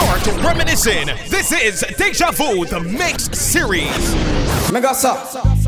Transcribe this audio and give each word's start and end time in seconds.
Start 0.00 0.26
reminiscing. 0.42 1.06
This 1.28 1.52
is 1.52 1.84
Deja 1.98 2.30
Vu, 2.32 2.64
the 2.64 2.80
mix 2.80 3.24
series. 3.36 3.92
Mega 4.72 4.94
so. 4.94 5.12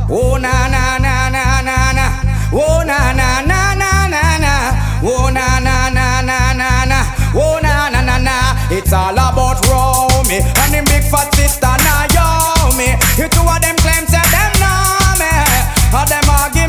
Oh 0.09 0.39
na 0.41 0.69
na 0.73 0.97
na 0.97 1.29
na 1.29 1.61
na 1.61 1.93
na. 1.93 2.07
Oh 2.51 2.81
na 2.83 3.13
na 3.13 3.43
na 3.45 3.75
na 3.77 4.09
na 4.09 4.39
na. 4.41 4.53
Oh 5.05 5.29
na 5.29 5.61
na 5.61 5.91
na 5.93 6.23
na 6.23 6.53
na 6.57 6.85
na. 6.89 7.01
Oh 7.37 7.61
na 7.63 7.91
na 7.91 8.01
na 8.01 8.17
na. 8.17 8.57
It's 8.71 8.93
all 8.95 9.13
about 9.13 9.61
Romy 9.69 10.41
and 10.41 10.73
the 10.73 10.81
big 10.89 11.05
fat 11.13 11.29
sister 11.35 11.69
Naomi. 11.85 12.97
You 13.21 13.29
two 13.29 13.45
of 13.45 13.61
them 13.61 13.77
claim 13.85 14.09
say 14.09 14.25
them 14.33 14.53
know 14.65 15.13
me. 15.21 15.29
All 15.93 16.09
them 16.09 16.25
argument 16.25 16.62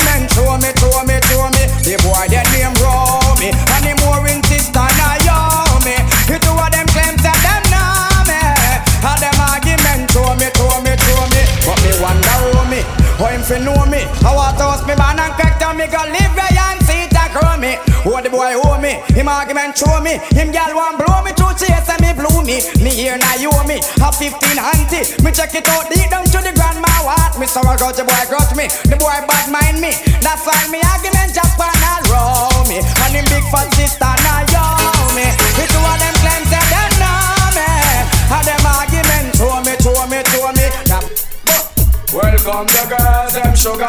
fi 13.54 13.64
know 13.64 13.86
me. 13.86 14.02
I 14.26 14.34
want 14.34 14.58
to 14.58 14.64
host 14.66 14.86
me 14.86 14.94
man 14.98 15.18
and 15.18 15.32
crack 15.38 15.60
down 15.60 15.78
me 15.78 15.86
go 15.86 16.02
live 16.10 16.34
where 16.34 16.50
and 16.50 16.80
see 16.82 17.06
it 17.06 17.14
and 17.14 17.30
grow 17.30 17.54
me. 17.56 17.78
What 18.02 18.24
the 18.24 18.30
boy 18.30 18.58
owe 18.58 18.78
me, 18.78 19.00
him 19.14 19.28
argument 19.28 19.78
show 19.78 20.00
me. 20.02 20.18
Him 20.34 20.50
gal 20.50 20.74
want 20.74 20.98
blow 20.98 21.22
me 21.22 21.30
through 21.32 21.54
chase 21.54 21.88
and 21.88 22.00
me 22.02 22.10
blew 22.12 22.42
me. 22.42 22.58
Me 22.82 22.90
here 22.90 23.16
now 23.16 23.34
you 23.38 23.50
owe 23.54 23.66
me, 23.66 23.78
a 23.78 24.08
15 24.10 24.58
auntie. 24.58 25.06
Me 25.22 25.30
check 25.30 25.54
it 25.54 25.68
out 25.70 25.86
deep 25.90 26.10
down 26.10 26.26
to 26.26 26.38
the 26.42 26.52
grandma 26.54 26.90
what. 27.06 27.38
Me 27.38 27.46
so 27.46 27.62
I 27.62 27.78
got 27.78 27.94
the 27.94 28.02
boy 28.02 28.24
got 28.26 28.50
me, 28.58 28.66
the 28.90 28.96
boy 28.98 29.14
bad 29.30 29.46
mind 29.50 29.78
me. 29.78 29.94
That's 30.18 30.42
why 30.42 30.58
me 30.70 30.82
argument 30.82 31.30
just 31.34 31.54
pan 31.54 31.70
all 31.70 32.02
roll 32.10 32.66
me. 32.66 32.82
And 32.82 33.12
him 33.14 33.26
big 33.30 33.44
fat 33.54 33.70
sister 33.78 34.10
now 34.26 34.42
yo 34.50 34.64
me. 35.14 35.26
Two 35.70 35.78
of 35.78 35.96
them 36.02 36.14
claim 36.22 36.42
say 36.50 36.64
them 36.70 36.92
know 36.98 37.54
me. 37.54 37.70
And 38.34 38.44
them 38.46 38.63
Welcome 42.44 42.66
the 42.66 42.84
girls, 42.92 43.32
them 43.32 43.56
sugar. 43.56 43.88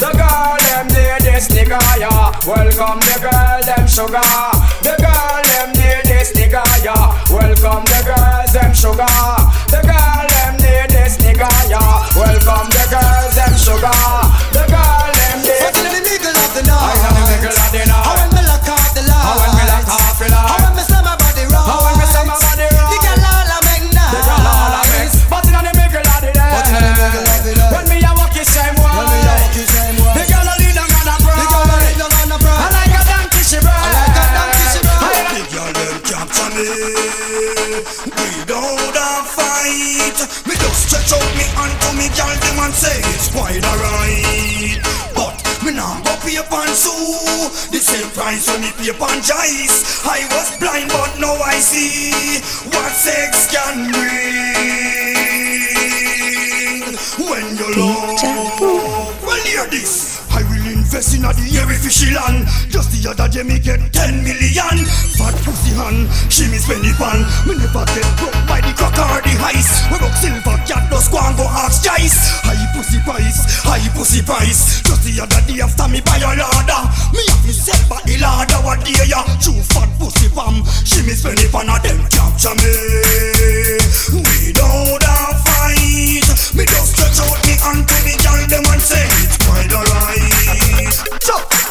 The 0.00 0.08
girl, 0.16 0.56
them 0.64 0.88
need 0.88 1.28
this 1.28 1.48
nigga, 1.52 1.76
yeah. 2.00 2.32
Welcome 2.48 3.00
the 3.04 3.20
girl, 3.20 3.60
them 3.68 3.86
sugar. 3.86 4.16
The 4.80 4.96
girl, 4.96 5.42
them 5.44 5.72
need 5.76 6.00
this 6.08 6.32
nigga, 6.32 6.64
yeah. 6.82 7.12
Welcome 7.28 7.84
the 7.84 8.00
girls, 8.08 8.52
them 8.56 8.72
sugar. 8.72 9.04
The 9.68 9.84
girl, 9.84 10.24
them 10.24 10.56
need 10.56 10.88
this 10.88 11.20
nigga, 11.20 11.52
yeah. 11.68 12.00
Welcome 12.16 12.72
the 12.72 12.84
girls, 12.88 13.34
them 13.36 13.52
sugar. 13.60 14.41
Pay 46.42 46.56
pan 46.56 46.74
sue 46.74 47.48
the 47.70 47.78
same 47.78 48.10
price 48.10 48.48
when 48.50 48.60
me 48.62 48.70
pay 48.76 48.92
pan 48.92 49.22
jice. 49.22 50.04
I 50.04 50.24
was 50.34 50.56
blind 50.58 50.88
but 50.88 51.18
now 51.18 51.34
I 51.34 51.54
see 51.54 52.40
what 52.70 52.92
sex 52.92 53.50
can 53.52 53.90
bring 53.92 54.32
when 57.28 57.56
you 57.56 57.74
love. 57.76 59.22
Well, 59.22 59.42
hear 59.44 59.66
this. 59.70 60.22
Invest 60.92 61.16
in 61.16 61.24
a 61.24 61.32
the 61.32 61.48
airy 61.56 61.80
fishy 61.80 62.12
land. 62.12 62.44
Just 62.68 62.92
the 62.92 63.00
other 63.08 63.24
day 63.24 63.40
me 63.40 63.56
get 63.56 63.80
10 63.96 64.28
million. 64.28 64.76
Fat 65.16 65.32
pussy 65.40 65.72
hand, 65.72 66.04
she 66.28 66.44
me 66.52 66.60
spend 66.60 66.84
it 66.84 66.92
pan. 67.00 67.24
Me 67.48 67.56
never 67.56 67.80
get 67.96 68.04
broke 68.20 68.36
by 68.44 68.60
the 68.60 68.76
crack 68.76 68.92
or 69.00 69.24
the 69.24 69.32
ice. 69.40 69.88
We 69.88 69.96
rock 69.96 70.12
silver 70.20 70.52
cat 70.68 70.92
does 70.92 71.08
go 71.08 71.16
go 71.40 71.48
ask 71.48 71.80
Jice. 71.80 72.44
High 72.44 72.60
pussy 72.76 73.00
price, 73.08 73.40
high 73.64 73.88
pussy 73.96 74.20
price. 74.20 74.84
Just 74.84 75.08
the 75.08 75.16
other 75.24 75.40
day 75.48 75.64
after 75.64 75.88
me 75.88 76.04
buy 76.04 76.20
a 76.20 76.36
ladder. 76.36 76.84
Me 77.16 77.24
have 77.24 77.40
me 77.40 77.56
sell 77.56 77.80
back 77.88 78.04
the 78.04 78.20
ladder 78.20 78.60
what 78.60 78.84
day 78.84 78.92
ya. 79.08 79.24
True 79.40 79.64
fat 79.72 79.88
pussy 79.96 80.28
pam, 80.28 80.60
she 80.84 81.00
me 81.08 81.16
spend 81.16 81.40
it 81.40 81.48
pan 81.48 81.72
a 81.72 81.80
them 81.80 82.04
capture 82.12 82.52
me. 82.60 82.68
We 84.12 84.52
don't 84.52 85.00
have 85.08 85.40
fight. 85.40 86.28
Me 86.52 86.68
just 86.68 87.00
stretch 87.00 87.16
out 87.24 87.40
me 87.48 87.56
hand 87.64 87.80
to 87.80 87.96
me 88.04 88.12
girl 88.20 88.44
them 88.44 88.68
and 88.68 88.82
say 88.84 89.08
it's 89.24 89.40
quite 89.40 89.72
alright. 89.72 90.21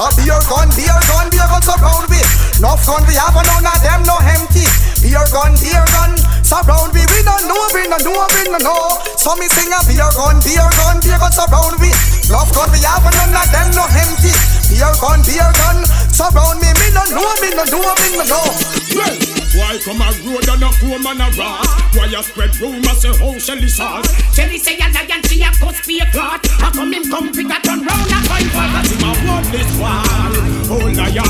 A 0.02 0.10
beer 0.18 0.34
gun, 0.50 0.66
beer 0.74 0.98
gun, 1.14 1.30
beer 1.30 1.46
gun 1.46 1.62
surround 1.62 2.10
we. 2.10 2.18
Enough 2.58 2.82
gun 2.90 3.06
we 3.06 3.14
have 3.22 3.38
and 3.38 3.46
none 3.46 3.70
of 3.70 3.78
them 3.86 4.02
no 4.02 4.18
empty. 4.18 4.66
Beer 4.98 5.22
gun, 5.30 5.54
beer 5.62 5.86
gun, 5.94 6.18
surround 6.42 6.90
we. 6.90 7.06
We 7.06 7.22
don't 7.22 7.46
know, 7.46 7.62
we 7.70 7.86
don't 7.86 8.02
know, 8.02 8.26
we 8.34 8.50
don't 8.50 8.66
know. 8.66 8.98
So 9.22 9.38
me 9.38 9.46
sing 9.46 9.70
a 9.70 9.78
beer 9.86 10.10
gun, 10.18 10.42
beer 10.42 10.66
gun, 10.82 10.98
beer 11.06 11.22
gun 11.22 11.30
surround 11.30 11.78
we. 11.78 11.94
Enough 12.26 12.50
gun 12.50 12.74
we 12.74 12.82
have 12.82 13.06
and 13.06 13.14
none 13.14 13.46
of 13.46 13.48
them 13.54 13.70
no 13.78 13.86
empty. 13.94 14.34
Beer 14.74 14.90
gun, 14.98 15.22
beer 15.22 15.52
gun, 15.62 15.86
surround 16.10 16.58
me. 16.58 16.74
Me 16.82 16.90
don't 16.98 17.14
know, 17.14 17.30
me 17.38 17.54
don't 17.54 17.70
know, 17.70 17.94
me 18.02 18.08
don't 18.18 19.22
know. 19.30 19.31
Why 19.54 19.78
come 19.84 20.00
a 20.00 20.08
road 20.24 20.48
and 20.48 20.64
a 20.64 20.68
home 20.80 21.06
and 21.08 21.20
a 21.20 21.28
rat? 21.36 21.68
Why 21.94 22.06
you 22.06 22.24
spread 22.24 22.56
rumors 22.62 23.02
say 23.02 23.12
how 23.18 23.38
Shelly 23.38 23.68
sauce? 23.68 24.08
Shelly 24.34 24.58
say 24.58 24.78
a 24.78 24.88
lion, 24.88 25.22
she 25.28 25.42
a 25.42 25.52
cuss 25.52 25.86
be 25.86 26.00
a 26.00 26.06
clot. 26.12 26.46
How 26.48 26.72
come 26.72 26.94
him 26.94 27.04
come 27.10 27.32
pick 27.34 27.52
a 27.52 27.60
turn 27.60 27.84
round 27.84 28.12
a 28.12 28.20
fight 28.32 28.48
for 28.48 28.68
Cause 28.72 28.92
him 28.92 29.04
a 29.04 29.42
this 29.52 29.72
wall, 29.78 30.34
oh 30.72 30.88
liar 30.96 31.28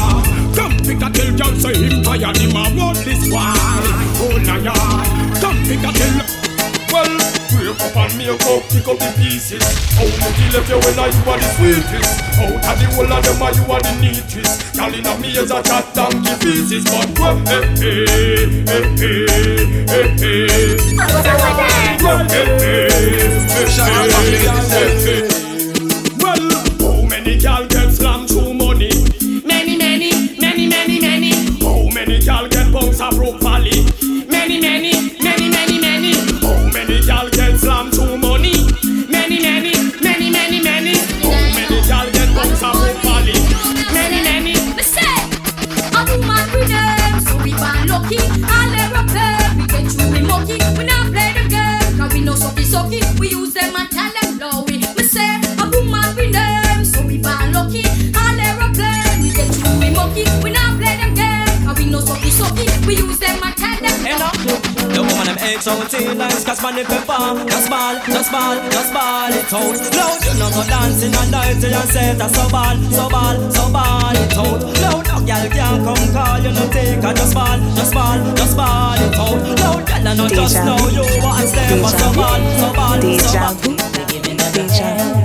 Come 0.54 0.78
pick 0.86 1.02
a 1.02 1.10
tell 1.10 1.34
y'all 1.34 1.56
say 1.58 1.74
him 1.74 2.04
tired 2.04 2.38
Him 2.38 2.56
a 2.56 2.94
this 3.04 3.32
wall, 3.32 3.58
oh 4.22 4.38
liar 4.46 5.42
Come 5.42 5.58
pick 5.66 5.80
a 5.80 5.92
tell 5.92 6.31
well, 6.92 7.18
break 7.56 7.80
up 7.80 7.96
and 7.96 8.18
make 8.18 8.30
up, 8.30 8.62
pick 8.70 8.88
up 8.88 8.98
the 9.00 9.10
pieces 9.18 9.64
How 9.96 10.06
kill 10.36 10.56
if 10.60 10.70
you 10.70 10.78
when 10.78 11.00
I 11.00 11.08
you 11.08 11.24
are 11.32 11.40
the 11.40 11.48
sweetest 11.56 12.12
Out 12.38 12.52
of 12.52 12.80
the 12.80 12.86
whole 12.94 13.12
of 13.12 13.24
them 13.24 13.42
are 13.42 13.54
you 13.56 13.64
are 13.72 13.82
the 13.82 13.92
neatest 14.00 14.76
Girl 14.76 14.94
in 14.94 15.06
a 15.06 15.18
me 15.20 15.38
as 15.38 15.52
a 15.52 15.64
chat 15.64 15.94
donkey 15.94 16.34
pieces 16.44 16.84
But 16.86 17.10
well, 17.20 17.38
hey, 17.48 17.76
hey, 17.80 18.66
hey, 18.66 18.86
hey, 18.92 19.26
hey, 19.88 20.12
hey 20.20 20.78
Well, 22.04 22.24
hey, 22.28 22.46
hey, 22.46 22.90
hey, 23.32 23.68
hey, 23.72 24.46
hey, 24.70 25.30
hey 25.32 25.41
The 65.52 65.58
woman 65.58 65.92
them 65.92 65.92
eggs 65.92 65.92
out 65.92 66.02
in 66.02 66.18
nice 66.18 66.46
Cause 66.46 66.60
the 66.62 66.84
pepper. 66.88 67.50
Just 67.50 67.70
ball, 67.70 67.96
just 68.08 68.32
ball, 68.32 68.56
just 68.72 68.94
ball 68.94 69.28
it 69.28 69.52
out. 69.52 69.76
Loud. 69.92 70.24
You 70.24 70.34
know 70.40 70.50
go 70.50 70.64
dancing 70.64 71.12
and 71.12 71.32
dirty 71.32 71.68
that 72.16 72.32
so 72.32 72.48
ball, 72.48 72.78
so 72.88 73.10
ball, 73.12 73.36
so 73.52 73.68
ball 73.68 74.16
it 74.16 74.38
out. 74.38 74.64
Loud. 74.80 75.04
No 75.12 75.20
girl 75.28 75.50
can't 75.52 75.84
come 75.84 76.08
call 76.16 76.40
you 76.40 76.52
no 76.56 76.72
take 76.72 77.04
a 77.04 77.14
just 77.14 77.34
ball, 77.36 77.60
just 77.76 77.94
ball, 77.94 78.36
just 78.36 78.56
ball 78.56 78.96
it 78.96 79.16
out. 79.20 79.44
Loud. 79.60 79.88
Girl 79.88 80.08
I 80.08 80.14
know 80.16 80.28
just 80.30 80.56
know 80.64 80.80
you 80.88 81.04
want 81.20 81.48
step 81.48 81.82
but 81.84 82.00
so 82.00 82.14
ball, 82.16 82.40
so 82.56 82.72
ball, 82.72 83.02
so 83.02 83.20
Deja 83.20 83.44
ball. 83.44 83.56
vu. 83.60 83.76
Deja 84.56 84.88
vu. 84.96 85.21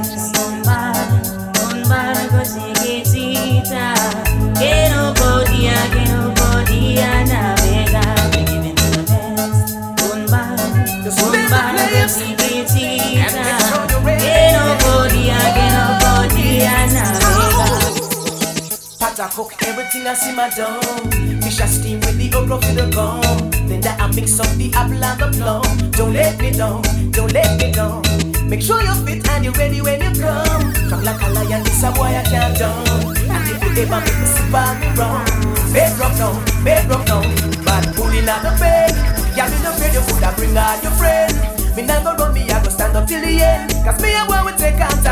Fuck 19.37 19.53
everything 19.69 20.07
I 20.07 20.15
see 20.15 20.33
my 20.33 20.49
dome. 20.49 21.13
Fish 21.45 21.61
a 21.61 21.69
steam 21.69 22.01
with 22.01 22.17
the 22.17 22.33
okra 22.33 22.57
for 22.57 22.73
the 22.73 22.89
gum. 22.89 23.21
Then 23.69 23.83
that 23.83 24.01
I 24.01 24.09
mix 24.17 24.41
up 24.41 24.49
the 24.57 24.73
apple 24.73 24.97
and 24.97 25.21
the 25.21 25.29
plum. 25.37 25.91
Don't 25.93 26.15
let 26.15 26.41
me 26.41 26.51
down, 26.57 26.81
don't 27.13 27.31
let 27.37 27.53
me 27.61 27.69
down. 27.71 28.01
Make 28.49 28.63
sure 28.63 28.81
you're 28.81 28.97
fit 29.05 29.29
and 29.29 29.45
you're 29.45 29.53
ready 29.61 29.83
when 29.85 30.01
you 30.01 30.13
come. 30.17 30.73
Strong 30.89 31.05
like 31.05 31.21
a 31.21 31.29
lion, 31.37 31.61
this 31.69 31.85
a 31.85 31.93
boy 31.93 32.17
I 32.17 32.25
can't 32.25 32.57
down. 32.57 33.13
And 33.29 33.45
if 33.53 33.61
you 33.61 33.85
ever 33.85 34.01
make 34.01 34.17
me 34.17 34.27
sip 34.27 34.57
on 34.57 34.81
me 34.81 34.89
wrong, 34.97 35.29
bedrock 35.69 36.17
down, 36.17 36.41
bedrock 36.65 37.05
down. 37.05 37.29
Bad 37.61 37.85
pulling 37.93 38.25
out 38.33 38.41
the 38.41 38.57
bed. 38.57 38.97
Yeah, 39.37 39.53
me 39.53 39.61
no 39.61 39.69
afraid 39.77 39.93
you 39.93 40.01
coulda 40.09 40.33
bring 40.33 40.57
all 40.57 40.81
your 40.81 40.97
friends. 40.97 41.37
Me 41.77 41.85
not 41.85 42.01
go 42.09 42.17
run, 42.17 42.33
me 42.33 42.49
I 42.49 42.57
go 42.65 42.71
stand 42.73 42.97
up 42.97 43.05
till 43.05 43.21
the 43.21 43.37
end. 43.37 43.69
Cause 43.85 44.01
me 44.01 44.17
and 44.17 44.25
boy 44.25 44.49
we 44.49 44.53
take 44.57 44.81
Antoinette 44.81 45.06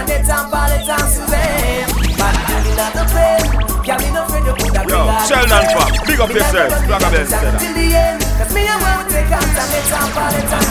big 6.15 6.21
up 6.23 6.31
yourself. 6.31 6.71
me 6.81 7.95
and 7.99 8.21
boy 8.23 8.95
we 8.99 9.05
take 9.11 9.31
Antoinette 9.35 9.93
and 9.95 10.11
Paulette 10.15 10.55
and 10.55 10.69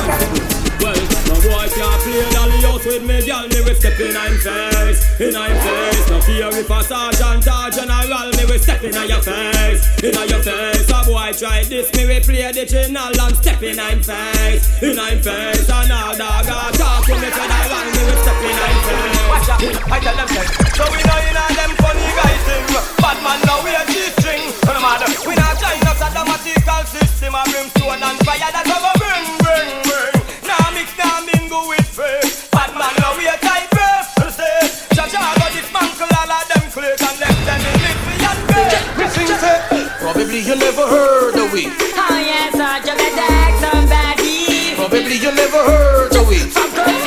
Well, 0.79 1.01
no 1.27 1.35
boy 1.43 1.67
can't 1.67 1.99
play 2.03 2.23
dolly 2.31 2.59
out 2.63 2.85
with 2.85 3.03
me, 3.03 3.25
girl. 3.27 3.47
Me 3.51 3.59
we 3.63 3.73
step 3.75 3.99
in 3.99 4.15
I'm 4.15 4.37
face, 4.39 5.19
in 5.19 5.35
I'm 5.35 5.55
face. 5.59 6.09
No 6.09 6.21
fear 6.21 6.47
if 6.47 6.69
a 6.69 6.79
sergeant 6.83 7.47
or 7.47 7.69
general, 7.71 8.29
me 8.39 8.43
we 8.47 8.57
step 8.57 8.83
in 8.83 8.93
your 8.93 9.21
face, 9.21 9.83
in 10.03 10.15
your 10.15 10.41
face. 10.43 10.89
A 10.89 11.03
boy 11.03 11.31
try 11.35 11.63
this, 11.63 11.91
me 11.95 12.07
we 12.07 12.19
play 12.21 12.51
the 12.51 12.65
channel 12.65 13.11
and 13.11 13.35
step 13.35 13.61
in 13.63 13.79
I'm 13.79 14.01
face, 14.01 14.81
in 14.81 14.99
I'm 14.99 15.19
face. 15.21 15.69
And 15.69 15.91
all 15.91 16.15
dog 16.15 16.47
a 16.47 16.71
talk 16.77 17.05
to 17.05 17.13
me 17.19 17.27
federal, 17.27 17.87
me 17.91 18.01
we 18.07 18.15
step 18.23 18.39
in 18.47 18.57
I'm 18.63 18.79
face. 18.87 19.19
Watch 19.27 19.49
out, 19.51 19.91
I 19.91 19.99
tell 19.99 20.15
them 20.15 20.27
say, 20.27 20.45
so 20.71 20.83
we 20.91 20.99
know 21.03 21.19
in 21.27 21.35
all 21.35 21.53
them 21.55 21.82
funny 22.13 22.37
guys 22.37 22.43
thing. 22.45 22.63
Bad 23.01 23.17
man 23.23 23.39
now 23.45 23.63
we 23.63 23.71
a 23.73 23.83
G-string. 23.89 24.43
No 24.65 24.79
matter, 24.81 25.09
we 25.27 25.35
not 25.35 25.57
trying 25.57 25.81
no 25.81 25.93
sadomatical 25.97 26.85
system. 26.85 27.33
A 27.35 27.43
brimstone 27.49 28.01
and 28.01 28.19
fire 28.25 28.51
that 28.53 28.67
over 28.69 28.93
bring, 29.01 29.25
bring, 29.41 29.69
bring. 29.87 30.13
Nah 30.45 30.71
mix, 30.73 30.93
nah 30.97 31.21
mingle 31.25 31.67
with 31.67 31.87
faith. 31.89 32.49
Bad 32.51 32.73
man 32.77 32.93
now 33.01 33.17
we 33.17 33.25
a 33.27 33.37
type 33.41 33.69
birth. 33.73 34.33
Say, 34.33 34.93
Jaja 34.93 35.21
go 35.39 35.47
dismantle 35.53 36.13
all 36.13 36.31
of 36.31 36.43
them 36.49 36.65
click 36.73 37.01
and 37.01 37.17
left 37.21 37.41
them 37.45 37.61
in 37.61 37.77
little 37.81 38.21
and 38.29 38.41
great. 38.49 38.81
Missing 38.97 39.31
say, 39.41 39.57
probably 40.01 40.41
you 40.41 40.55
never 40.55 40.85
heard 40.85 41.37
of 41.37 41.53
it. 41.53 41.71
Oh 41.97 42.17
yes, 42.21 42.55
I 42.57 42.81
just 42.81 43.01
attack 43.01 43.53
somebody. 43.61 44.75
Probably 44.75 45.17
you 45.17 45.31
never 45.33 45.61
heard 45.65 46.15
of 46.15 46.29
it. 46.31 47.02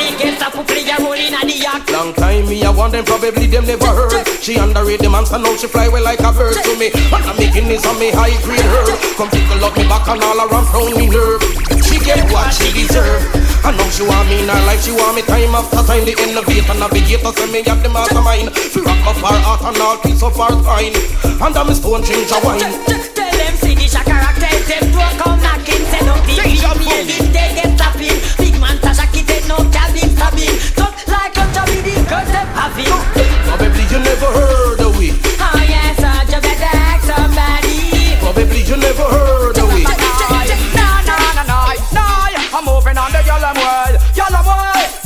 Puppy 1.26 1.34
a 1.34 1.34
rolling 1.34 1.34
at 1.34 1.46
the 1.46 1.56
yacht. 1.58 1.90
Long 1.90 2.14
time 2.14 2.48
me 2.48 2.62
I 2.62 2.70
want 2.70 2.92
them, 2.92 3.04
probably 3.04 3.46
them 3.46 3.66
never 3.66 3.86
heard. 3.86 4.26
She 4.42 4.56
underrate 4.56 5.00
the 5.00 5.08
monster, 5.08 5.38
now 5.38 5.56
she 5.56 5.66
fly 5.66 5.86
away 5.86 6.00
like 6.00 6.20
a 6.20 6.32
bird 6.32 6.54
to 6.54 6.78
me. 6.78 6.90
And 6.94 7.24
I'm 7.24 7.36
making 7.36 7.68
this 7.68 7.86
on 7.86 7.98
me 7.98 8.10
high 8.10 8.36
grade 8.42 8.60
her. 8.60 8.86
Come 9.16 9.30
tickle 9.30 9.64
up 9.64 9.76
me 9.76 9.84
back 9.88 10.06
and 10.08 10.22
all 10.22 10.38
around 10.38 10.66
round 10.72 10.96
me 10.96 11.08
nerve. 11.08 11.42
She 11.84 11.98
get 12.00 12.22
what 12.30 12.52
she 12.52 12.72
deserve. 12.72 13.22
I 13.64 13.74
know 13.74 13.88
she 13.90 14.06
want 14.06 14.28
me 14.28 14.42
in 14.42 14.48
her 14.48 14.62
life, 14.66 14.82
she 14.82 14.92
want 14.92 15.16
me 15.16 15.22
time 15.22 15.54
after 15.54 15.82
time. 15.82 16.04
The 16.04 16.14
innovator, 16.14 16.76
navigator, 16.78 17.32
say 17.34 17.48
me 17.50 17.62
have 17.66 17.82
the 17.82 17.90
mastermind. 17.90 18.54
Fi 18.54 18.80
rock 18.80 19.02
up 19.06 19.18
her 19.18 19.38
heart 19.42 19.62
and 19.66 19.80
all 19.82 19.98
piece 19.98 20.22
of 20.22 20.36
her 20.36 20.52
spine. 20.62 20.94
And 21.24 21.54
I'm 21.56 21.70
a 21.70 21.74
stone 21.74 22.04
ginger 22.04 22.38
wine. 22.44 22.60
Tell 22.60 23.34
them 23.34 23.54
see 23.58 23.74
the 23.74 24.02
character, 24.04 24.52
them 24.70 24.84
door 24.94 25.10
come 25.18 25.38
knocking, 25.42 25.82
no 26.06 26.14
big 26.26 26.42
big 26.46 27.06
big 27.06 27.26
they 27.34 27.50
get 27.58 27.78
tapping. 27.78 28.25
Probably 33.46 33.82
you 33.90 33.98
never 33.98 34.30
heard 34.32 34.80
of 34.80 35.00
it. 35.00 35.14
Oh 35.40 35.60
somebody. 37.04 38.66
You 38.66 38.76
never 38.76 39.04
heard 39.04 39.58
of. 39.58 39.66
I'm 42.56 42.64
moving 42.64 42.96
on 42.96 43.12
the. 43.12 43.26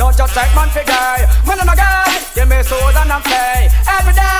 Don't 0.01 0.17
just 0.17 0.35
take 0.35 0.55
man 0.55 0.71
for 0.71 0.83
gay, 0.83 1.27
man 1.47 1.61
and 1.61 1.69
a 1.69 1.77
guy. 1.77 2.05
Give 2.35 2.49
me 2.49 2.63
soul 2.63 2.89
and 2.89 3.13
I'm 3.13 3.23
play 3.23 3.69
every 3.87 4.15
day. 4.15 4.40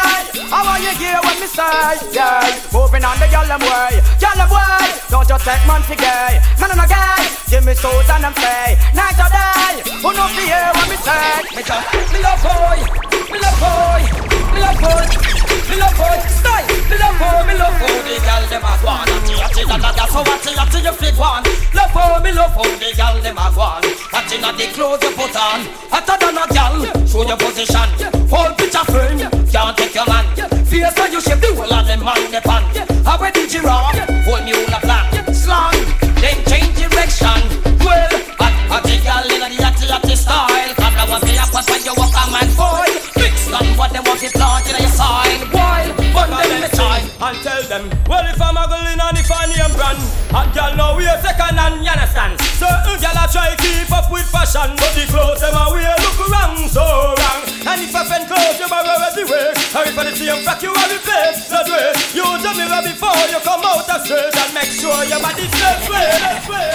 I 0.51 0.67
want 0.67 0.83
you 0.83 0.91
hear 0.99 1.19
what 1.23 1.39
me 1.39 1.47
say, 1.47 2.11
yeah. 2.11 2.43
Moving 2.75 3.05
on 3.07 3.15
the 3.23 3.29
yellow 3.31 3.59
way, 3.63 4.03
yellow 4.19 4.51
way. 4.51 4.83
Don't 5.07 5.27
just 5.27 5.45
take 5.47 5.63
man 5.67 5.83
for 5.87 5.95
gay, 5.95 6.43
man 6.59 6.75
and 6.75 6.83
a 6.83 6.87
guy. 6.91 7.23
Give 7.47 7.63
me 7.63 7.75
soul 7.75 8.03
and 8.03 8.27
I'm 8.27 8.35
play 8.35 8.75
night 8.91 9.15
or 9.15 9.31
day. 9.31 9.79
Who 10.03 10.11
know 10.11 10.27
fi 10.35 10.43
hear 10.51 10.71
what 10.75 10.87
me 10.91 10.99
say? 10.99 11.47
Me 11.55 11.63
just, 11.63 11.87
me 12.11 12.19
love 12.19 12.43
boy, 12.43 12.79
me 13.31 13.39
love 13.39 13.59
boy, 13.63 14.03
me 14.51 14.59
love 14.59 14.79
boy, 14.83 15.07
me 15.71 15.75
love 15.79 15.95
boy, 15.95 16.19
style, 16.27 16.67
me 16.91 16.97
love 16.99 17.17
boy, 17.19 17.41
me 17.47 17.55
love 17.55 17.77
boy. 17.79 17.95
The 18.11 18.19
girl 18.27 18.45
them 18.51 18.67
a 18.67 18.73
gwan, 18.83 19.07
yachty 19.31 19.63
da 19.71 19.77
da 19.79 19.91
da, 19.95 20.05
so 20.11 20.21
watty 20.27 20.51
yachty 20.59 20.83
you 20.83 20.95
fit 20.99 21.15
one. 21.15 21.47
Love 21.79 21.95
boy, 21.95 22.19
me 22.27 22.35
love 22.35 22.55
boy, 22.59 22.71
the 22.83 22.91
girl 22.99 23.15
them 23.23 23.39
a 23.39 23.47
gwan. 23.55 23.83
Na 24.39 24.53
the 24.53 24.71
clothes 24.71 25.03
you 25.03 25.11
put 25.19 25.35
on, 25.35 25.67
hotter 25.91 26.15
than 26.23 26.39
a 26.39 26.47
girl. 26.55 26.87
Show 27.03 27.27
your 27.27 27.35
position, 27.35 27.83
whole 28.31 28.55
picture 28.55 28.87
frame, 28.87 29.27
can't 29.51 29.75
take 29.75 29.91
your 29.91 30.07
man. 30.07 30.23
Face 30.71 30.87
how 30.95 31.11
you 31.11 31.21
shape 31.21 31.43
the 31.43 31.51
whole 31.59 31.67
of 31.67 31.83
them 31.83 31.99
man 31.99 32.31
the 32.31 32.39
pan. 32.39 32.63
How 33.03 33.19
you 33.19 33.61
wrong? 33.67 33.91
Whole 34.23 34.39
new 34.47 34.55
la 34.71 34.79
plan, 34.79 35.35
slang, 35.35 35.75
then 36.23 36.39
change 36.47 36.71
direction. 36.79 37.43
Well, 37.83 38.07
hot 38.39 38.55
hotty 38.71 39.03
girl 39.03 39.27
in 39.35 39.43
the 39.43 39.59
yachty 39.59 39.91
yachty 39.91 40.15
style. 40.15 40.75
Cause 40.79 40.95
I 40.95 41.05
want 41.11 41.27
me 41.27 41.35
a 41.35 41.45
put 41.51 41.67
when 41.67 41.83
you 41.83 41.95
walk 41.99 42.15
a 42.15 42.25
man 42.31 42.47
boy. 42.55 42.87
Mix 43.19 43.51
on 43.51 43.67
what 43.75 43.91
they 43.91 43.99
want 43.99 44.23
it 44.23 44.31
plant 44.31 44.63
in 44.71 44.79
your 44.79 44.95
soil. 44.95 45.43
Wild, 45.51 45.91
but 46.15 46.31
them 46.31 46.63
me 46.63 46.71
time. 46.71 47.07
And 47.19 47.37
tell 47.43 47.63
them, 47.67 47.85
well 48.07 48.23
if 48.31 48.39
I'm 48.39 48.55
a 48.55 48.63
girl 48.71 48.87
in 48.95 49.03
and 49.03 49.19
if 49.19 49.27
I 49.27 49.51
name 49.51 49.75
brand. 49.75 49.99
And 50.31 50.49
girl 50.55 50.73
know 50.79 50.95
we 50.95 51.11
a 51.11 51.19
second 51.19 51.59
hand, 51.59 51.83
you 51.83 51.91
understand? 51.91 52.50
Certain 53.31 53.57
try 53.57 53.57
keep 53.57 53.93
up 53.93 54.11
with 54.11 54.27
fashion. 54.27 54.75
But 54.77 54.93
the 54.95 55.07
clothes 55.07 55.41
them 55.41 55.55
a 55.55 55.71
wear 55.71 55.95
look 56.03 56.19
wrong, 56.29 56.69
so 56.69 56.83
wrong. 56.83 57.43
And 57.63 57.83
if 57.83 57.95
I 57.95 58.03
find 58.05 58.27
clothes 58.27 58.59
you 58.59 58.69
borrow 58.69 58.99
everywhere. 59.07 59.55
Or 59.75 59.87
if 59.87 59.99
I 59.99 60.11
the 60.11 60.17
same 60.17 60.43
frack 60.43 60.63
you 60.63 60.75
have 60.75 60.91
replace 60.91 61.47
the 61.49 61.63
dress. 61.67 62.15
You 62.15 62.25
do 62.25 62.51
me 62.59 62.67
well 62.67 62.83
before 62.83 63.23
you 63.31 63.39
come 63.47 63.63
out 63.63 63.89
of 63.89 64.03
straight. 64.03 64.35
And 64.35 64.55
make 64.55 64.73
sure 64.75 65.05
your 65.05 65.21
body's 65.21 65.51
straight, 65.55 65.79
straight, 65.87 66.43
straight. 66.43 66.75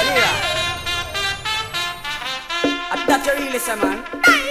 That 3.08 3.26
you 3.26 3.46
really 3.46 3.60
say, 3.60 3.76
man. 3.76 4.45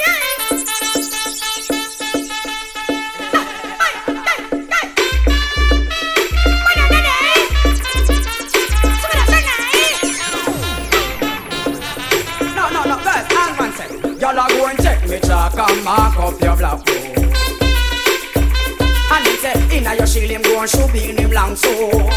Me 15.14 15.20
chalk 15.20 15.54
and 15.54 15.84
mark 15.84 16.16
up 16.18 16.40
your 16.40 16.56
black 16.56 16.78
road. 16.88 16.88
Oh. 16.88 17.22
And 19.14 19.26
him 19.26 19.36
say, 19.38 19.54
inna 19.76 19.94
your 19.94 20.06
shield 20.06 20.30
him 20.30 20.42
go 20.42 20.60
and 20.60 20.68
shoot 20.70 20.94
in 20.94 21.16
him 21.16 21.30
long 21.30 21.54
sword. 21.54 22.12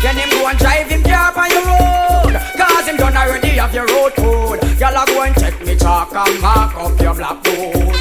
Then 0.00 0.16
him 0.16 0.30
go 0.30 0.48
and 0.48 0.58
drive 0.58 0.88
him 0.88 1.02
car 1.02 1.32
on 1.36 1.50
your 1.50 1.64
road 1.64 2.34
Cause 2.56 2.86
him 2.86 2.96
done 2.98 3.16
already 3.16 3.56
have 3.56 3.72
your 3.72 3.86
road 3.86 4.14
code 4.14 4.62
Y'all 4.78 4.94
are 4.94 5.06
go 5.06 5.22
and 5.22 5.34
check 5.36 5.58
me 5.64 5.76
chalk 5.76 6.14
and 6.14 6.40
mark 6.42 6.76
up 6.76 7.00
your 7.00 7.14
blackboard 7.14 7.74
oh. 7.74 7.92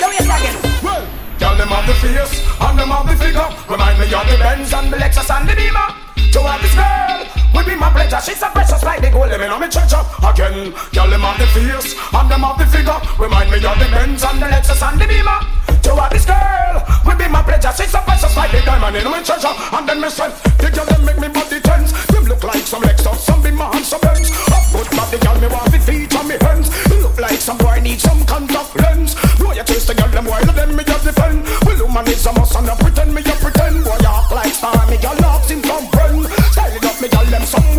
So 0.00 0.10
yes 0.10 0.26
again 0.26 0.56
Well, 0.82 1.06
girl, 1.38 1.56
them 1.56 1.68
have 1.68 1.86
the 1.86 1.94
face 1.94 2.42
and 2.60 2.78
them 2.78 2.88
have 2.88 3.06
the 3.06 3.14
figure. 3.24 3.48
Remind 3.70 4.00
me 4.00 4.06
of 4.12 4.26
the 4.26 4.36
Benz 4.38 4.74
and 4.74 4.92
the 4.92 4.96
Lexus 4.96 5.30
and 5.30 5.48
the 5.48 5.54
Beamer. 5.54 6.09
To 6.30 6.40
have 6.46 6.62
this 6.62 6.74
girl 6.78 7.26
will 7.52 7.66
be 7.66 7.74
my 7.74 7.90
pleasure. 7.90 8.20
She's 8.22 8.38
so 8.38 8.48
precious 8.50 8.82
like 8.84 9.02
the 9.02 9.10
gold, 9.10 9.30
them 9.30 9.42
in 9.42 9.50
on 9.50 9.60
me 9.60 9.66
treasure. 9.66 9.98
Again, 10.22 10.70
girl, 10.94 11.10
them 11.10 11.26
have 11.26 11.38
the 11.42 11.46
face 11.50 11.98
and 12.14 12.30
them 12.30 12.46
have 12.46 12.54
the 12.54 12.66
figure. 12.70 12.94
Remind 13.18 13.50
me 13.50 13.58
of 13.58 13.74
the 13.74 13.88
Benz 13.90 14.22
and 14.22 14.38
the 14.38 14.46
Lexus 14.46 14.78
and 14.78 15.00
the 15.00 15.06
Beamer. 15.10 15.42
To 15.82 15.90
have 15.98 16.12
this 16.14 16.22
girl 16.22 16.86
will 17.02 17.18
be 17.18 17.26
my 17.26 17.42
pleasure. 17.42 17.74
She's 17.74 17.90
so 17.90 17.98
precious 18.06 18.30
like 18.38 18.54
the 18.54 18.62
diamond 18.62 18.94
in 18.94 19.10
my 19.10 19.22
treasure. 19.26 19.50
And 19.74 19.88
then 19.88 19.98
me 19.98 20.06
say, 20.06 20.30
the 20.62 20.70
girl 20.70 20.86
them 20.86 21.02
make 21.02 21.18
me 21.18 21.28
body 21.34 21.58
tense. 21.58 21.90
Them 22.14 22.24
look 22.30 22.44
like 22.46 22.62
some 22.62 22.86
Lexus, 22.86 23.26
some 23.26 23.42
Beamer 23.42 23.66
and 23.74 23.84
some 23.84 24.00
Benz. 24.00 24.30
Up 24.54 24.62
good 24.70 24.86
body, 24.94 25.18
girl, 25.18 25.34
me 25.42 25.48
want 25.50 25.66
the 25.74 25.82
feet 25.82 26.14
on 26.14 26.30
me 26.30 26.38
hands. 26.46 26.70
Look 26.94 27.18
like 27.18 27.42
some 27.42 27.58
boy 27.58 27.82
need 27.82 27.98
some 27.98 28.22
contact 28.22 28.78
lens. 28.78 29.18
Boy, 29.34 29.58
you 29.58 29.66
taste 29.66 29.90
the 29.90 29.98
girl, 29.98 30.14
them 30.14 30.30
wild, 30.30 30.46
them 30.46 30.78
me 30.78 30.86
just 30.86 31.02
defend. 31.02 31.42
Well, 31.66 31.90
woman 31.90 32.06
is 32.06 32.22
a 32.22 32.30
must 32.38 32.54
and 32.54 32.70
pretend 32.78 33.10
me 33.10 33.26
a 33.26 33.34
pretend. 33.34 33.89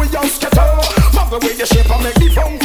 Girl, 0.08 0.22
them 0.22 0.30
some 0.30 0.32
we 0.32 0.32
just 0.32 0.42
get 0.42 0.56
her. 0.56 0.82
Muggle 1.14 1.44
with 1.44 1.58
the 1.58 1.66
shape 1.66 1.90
and 1.90 2.04
make 2.04 2.16
the 2.16 2.30
phone 2.30 2.61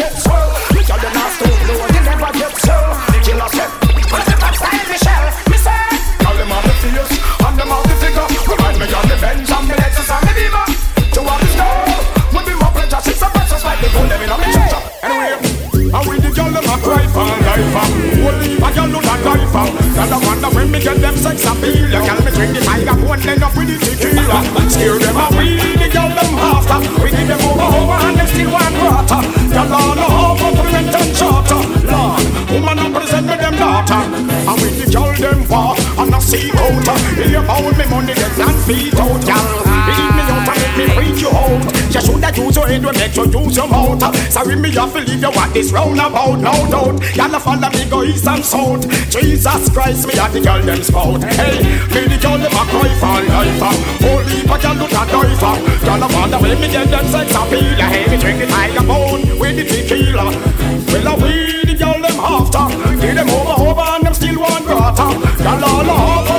you 42.86 42.92
need 42.92 43.12
to 43.14 43.26
use 43.26 43.56
your 43.56 43.68
mouth. 43.68 43.98
Sorry, 44.30 44.54
me 44.54 44.70
have 44.72 44.92
to 44.92 45.00
leave 45.00 45.22
you 45.22 45.30
what 45.30 45.52
this 45.52 45.72
round 45.72 45.98
about, 45.98 46.38
no 46.38 46.54
doubt. 46.70 47.16
Y'all 47.16 47.40
follow 47.40 47.70
me 47.70 47.84
go 47.90 48.02
east 48.02 48.26
and 48.26 48.44
south. 48.44 48.86
Jesus 49.10 49.68
Christ, 49.70 50.06
me 50.06 50.14
have 50.14 50.32
the 50.32 50.40
girl 50.40 50.62
them 50.62 50.82
spout. 50.82 51.22
Hey, 51.24 51.58
me 51.90 52.06
the 52.06 52.18
girl 52.22 52.38
them 52.38 52.54
a 52.54 52.62
cry 52.70 52.92
for 53.02 53.18
life. 53.26 53.58
Holy, 54.06 54.46
but 54.46 54.62
y'all 54.62 54.78
do 54.78 54.86
not 54.94 55.08
die 55.10 55.34
for. 55.34 55.56
Y'all 55.86 56.06
wonder 56.14 56.38
where 56.38 56.56
me 56.56 56.68
get 56.68 56.88
them 56.88 57.06
sex 57.06 57.34
appeal. 57.34 57.74
Hey, 57.90 58.06
me 58.10 58.16
drink 58.18 58.38
the 58.38 58.46
tiger 58.46 58.86
bone 58.86 59.38
with 59.38 59.56
the 59.56 59.64
tequila. 59.66 60.30
Well, 60.92 61.08
I 61.08 61.14
we 61.18 61.64
the 61.66 61.74
girl 61.74 62.00
them 62.00 62.18
after. 62.22 62.64
Give 63.02 63.14
them 63.14 63.28
over, 63.30 63.62
over, 63.66 63.80
and 63.80 64.06
them 64.06 64.14
still 64.14 64.38
want 64.38 64.64
grata. 64.64 65.10
Y'all 65.42 65.64
all 65.64 65.90
over. 65.90 66.35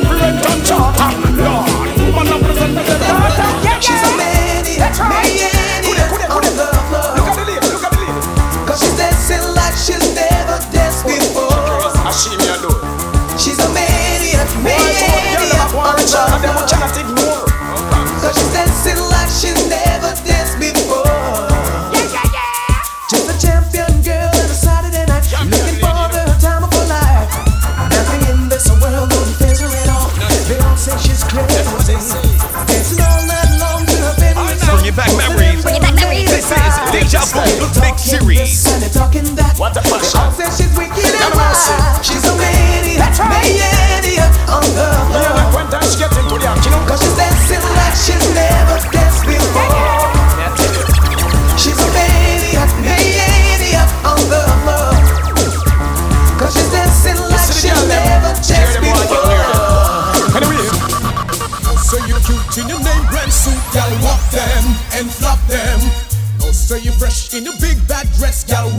so 66.78 66.84
you 66.84 66.92
fresh 66.92 67.34
in 67.34 67.48
a 67.48 67.52
big 67.60 67.88
bad 67.88 68.08
dress, 68.14 68.44
gal. 68.44 68.70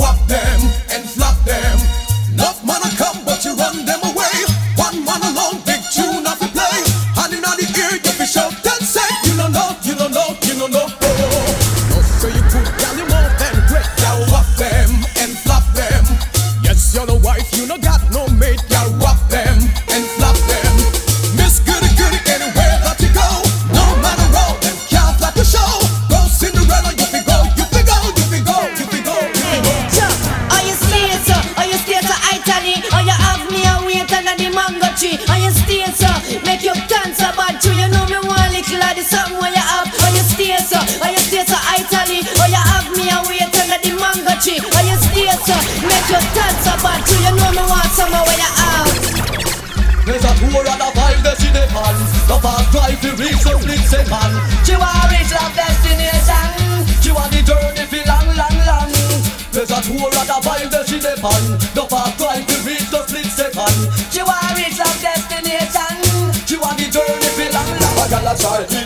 Sorry. 68.39 68.78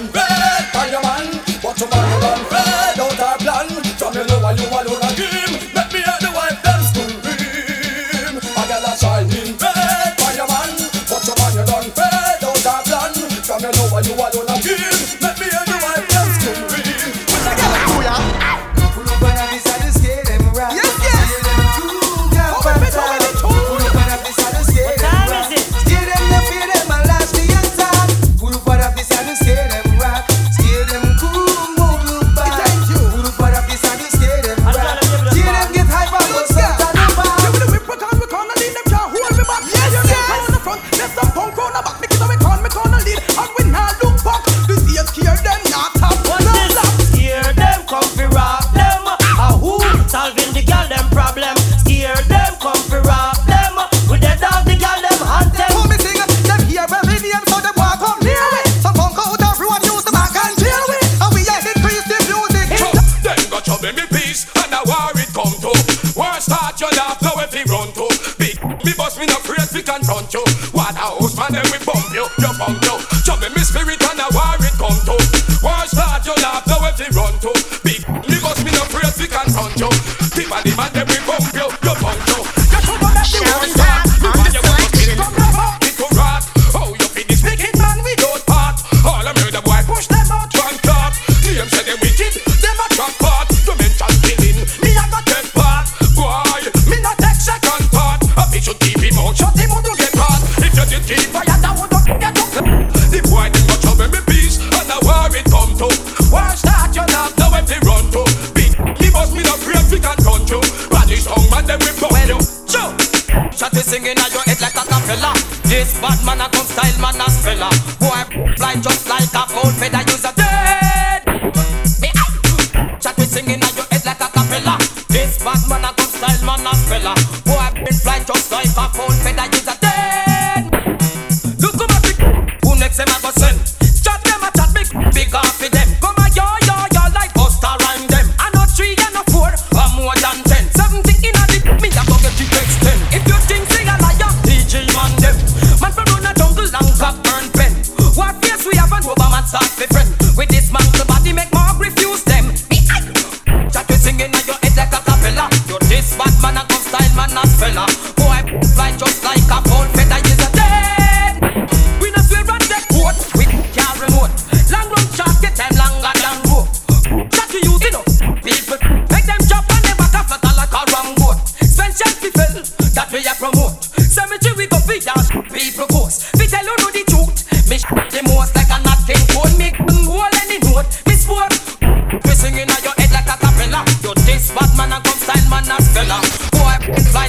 Me 68.84 68.92
boss 68.94 69.16
me 69.16 69.31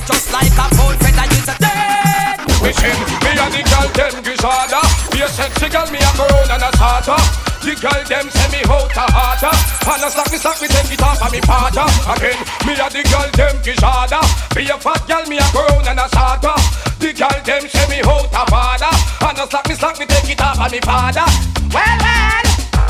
just 0.06 0.32
like 0.32 0.52
a 0.52 0.68
phone 0.76 0.98
feather 1.00 1.28
use 1.32 1.48
a 1.48 1.56
dead. 1.60 2.40
With 2.60 2.80
him, 2.80 2.98
me 3.24 3.32
and 3.40 3.54
the 3.54 3.62
girl 3.64 3.88
dem 3.96 4.16
gizada. 4.24 4.82
Be 5.12 5.22
a 5.24 5.28
sexy 5.28 5.68
girl, 5.70 5.88
me 5.92 6.00
a 6.00 6.12
grown 6.16 6.48
and 6.52 6.64
a 6.64 6.72
starter. 6.76 7.20
The 7.64 7.74
girl 7.80 8.04
dem 8.08 8.28
send 8.28 8.52
me 8.52 8.62
out 8.68 8.92
a 8.92 9.06
harder. 9.08 9.56
And 9.88 10.04
a 10.04 10.10
slack 10.12 10.32
me 10.32 10.38
slack 10.38 10.60
me 10.60 10.68
take 10.68 10.92
it 10.92 11.04
off 11.04 11.24
of 11.24 11.32
me 11.32 11.40
partner. 11.40 11.88
Again, 12.12 12.40
me 12.68 12.74
and 12.76 12.92
the 12.92 13.04
girl 13.08 13.30
dem 13.32 13.56
gizada. 13.64 14.20
Be 14.56 14.68
a 14.68 14.76
fat 14.76 15.08
girl, 15.08 15.24
me 15.32 15.40
a 15.40 15.48
grown 15.56 15.88
and 15.88 16.00
a 16.00 16.08
starter. 16.12 16.56
The 17.00 17.16
girl 17.16 17.40
dem 17.48 17.64
send 17.72 17.88
me 17.88 18.04
out 18.04 18.28
a 18.28 18.44
father. 18.52 18.92
And 19.24 19.40
a 19.40 19.46
slack 19.48 19.68
me 19.68 19.76
slack 19.76 19.96
me 20.00 20.06
take 20.06 20.36
it 20.36 20.42
off 20.44 20.60
of 20.60 20.72
me 20.72 20.80
father. 20.84 21.28
Well, 21.72 21.98
well. 22.04 22.48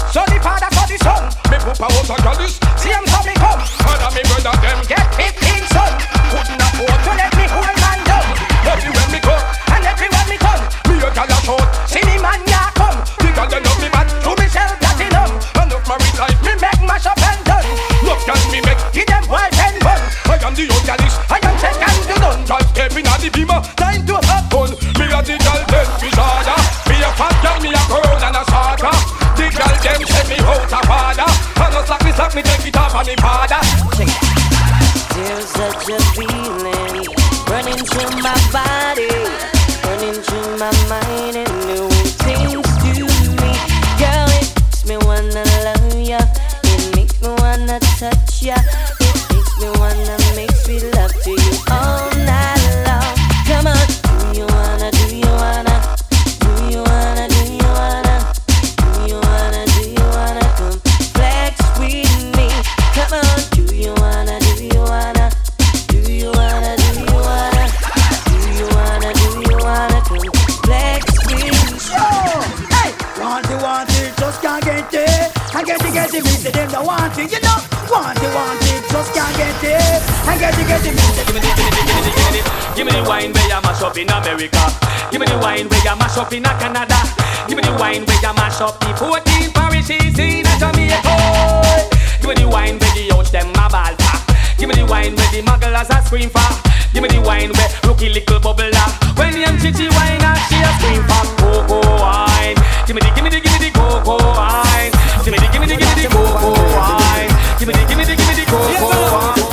So 0.09 0.21
the 0.25 0.37
father, 0.41 0.69
so 0.73 0.83
the 0.89 0.97
son. 0.97 1.23
Me 1.49 1.57
papa 1.61 1.87
was 1.93 2.09
a 2.09 2.17
girl 2.21 2.37
this. 2.41 2.57
See 2.81 2.89
him 2.89 3.05
so 3.05 3.21
me 3.21 3.33
come. 3.37 3.61
And 3.61 4.13
me 4.17 4.21
brother 4.25 4.57
them 4.61 4.81
get 4.89 5.05
15 5.13 5.69
sons 5.69 6.22
to 6.41 7.11
let 7.13 7.31
me 7.37 7.45
hold 7.45 7.77
man 7.77 7.99
down. 8.09 8.25
Everywhere 8.65 9.09
me 9.13 9.19
go 9.21 9.35
and 9.69 9.85
everywhere 9.85 10.25
me 10.25 10.37
come, 10.41 10.63
me 10.89 10.95
a 10.97 11.09
gyal 11.13 11.29
a 11.29 11.37
shout, 11.45 11.61
see 11.85 12.01
me 12.09 12.17
man 12.17 12.41
ya 12.49 12.73
come. 12.73 12.97
The 13.21 13.29
gyal 13.37 13.53
a 13.53 13.57
love 13.61 13.79
me 13.81 13.89
bad, 13.93 14.07
to 14.09 14.31
me 14.33 14.47
sell 14.49 14.73
platinum. 14.81 15.29
Enough 15.61 15.85
married 15.85 16.17
life, 16.17 16.39
me 16.41 16.53
make 16.57 16.81
mash 16.89 17.05
up 17.05 17.21
and 17.21 17.41
done. 17.45 17.67
Love 18.01 18.23
gyal 18.25 18.41
me 18.49 18.65
make, 18.65 18.81
give 18.93 19.05
them 19.05 19.25
wife 19.29 19.53
and 19.61 19.77
bun. 19.85 20.01
I 20.25 20.41
am 20.41 20.53
the 20.57 20.65
old 20.73 20.81
gyalist, 20.81 21.21
I 21.29 21.37
am 21.37 21.55
second 21.61 22.01
to 22.09 22.15
none. 22.17 22.41
Drive 22.49 22.69
every 22.81 23.03
the 23.03 23.29
beamer, 23.29 23.61
time 23.77 24.01
to 24.09 24.15
have 24.25 24.49
fun. 24.49 24.73
Me 24.97 25.05
a 25.13 25.19
the 25.21 25.35
gyal 25.37 25.61
them 25.69 25.87
fish 26.01 26.17
me 26.89 26.95
a 26.97 27.09
fat 27.13 27.35
gyal, 27.45 27.57
me 27.61 27.69
a 27.69 27.81
girl 27.85 28.17
and 28.25 28.37
a 28.37 28.43
sarka. 28.49 28.91
The 29.37 29.45
gyal 29.53 29.75
them 29.85 30.01
say 30.01 30.25
me 30.33 30.37
out 30.41 30.65
a 30.65 30.79
father, 30.89 31.29
and 31.29 31.75
us 31.77 31.89
like 31.89 32.03
me 32.03 32.11
slap 32.11 32.33
me 32.33 32.41
take 32.41 32.65
it 32.65 32.77
off 32.77 32.95
on 32.95 33.05
the 33.05 33.13
father. 33.21 33.82
give 103.43 103.51
me 103.59 103.67
the 103.67 103.71
cocoa 103.75 104.17
wine. 104.33 104.91
Give 105.23 105.35
me 105.35 105.39
the, 105.43 105.47
give 105.51 105.61
me 105.61 105.67
the, 105.67 105.75
give 105.75 105.89
me 105.91 105.95
the 106.01 106.09
cocoa 106.09 106.55
wine. 106.55 107.31
Give 107.59 107.67
me 107.67 107.73
the, 107.75 107.83
give 107.85 107.97
me 107.99 108.05
the, 108.07 108.15
give 108.15 108.27
me 108.27 108.35
the 108.39 108.45
cocoa 108.47 108.89
wine. 109.11 109.43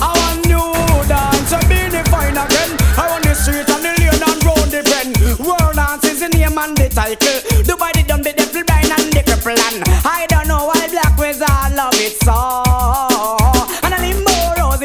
I 0.00 0.08
want 0.16 0.40
new 0.48 0.64
dance 1.04 1.52
and 1.52 1.66
be 1.68 1.84
again. 1.84 2.70
I 2.96 3.04
want 3.12 3.24
the 3.24 3.34
street 3.36 3.68
and 3.68 3.84
the 3.84 3.92
lane 4.00 4.24
and 4.24 4.40
round 4.42 4.70
the 4.72 4.80
bend. 4.88 5.12
World 5.44 5.76
dance 5.76 6.04
is 6.08 6.20
the 6.24 6.28
name 6.32 6.56
and 6.56 6.76
the 6.76 6.88
title. 6.88 7.38
Dubai 7.68 7.92
the 7.92 8.02
dumb, 8.08 8.22
the 8.24 8.32
devil 8.32 8.64
blind 8.64 8.88
and 8.88 9.12
the 9.12 9.20
cripple 9.20 9.54
and 9.54 9.84
I 10.08 10.26
don't 10.32 10.48
know 10.48 10.66
why 10.66 10.88
black 10.88 11.16
wizard 11.18 11.76
love 11.76 11.94
it 12.00 12.16
so 12.24 12.64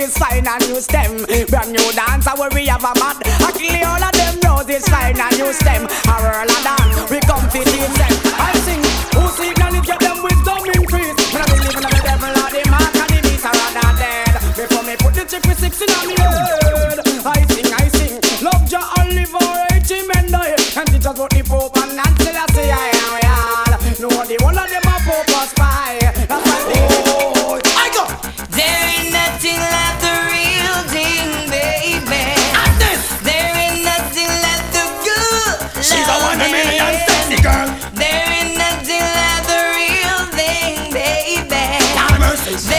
sign 0.10 0.48
and 0.48 0.64
use 0.68 0.88
them. 0.88 1.26
Brand 1.50 1.72
new 1.72 1.92
dance, 1.94 2.28
I 2.28 2.36
worry 2.38 2.66
have 2.66 2.84
a 2.84 2.94
mad. 3.00 3.18
I 3.26 3.52
kill 3.56 3.76
all 3.88 4.04
of 4.04 4.14
them 4.14 4.40
roses, 4.44 4.84
sign 4.86 5.20
and 5.20 5.38
new 5.38 5.54
stem. 5.54 5.88
I 6.08 6.16
roll 6.24 6.49
eyes. 42.52 42.79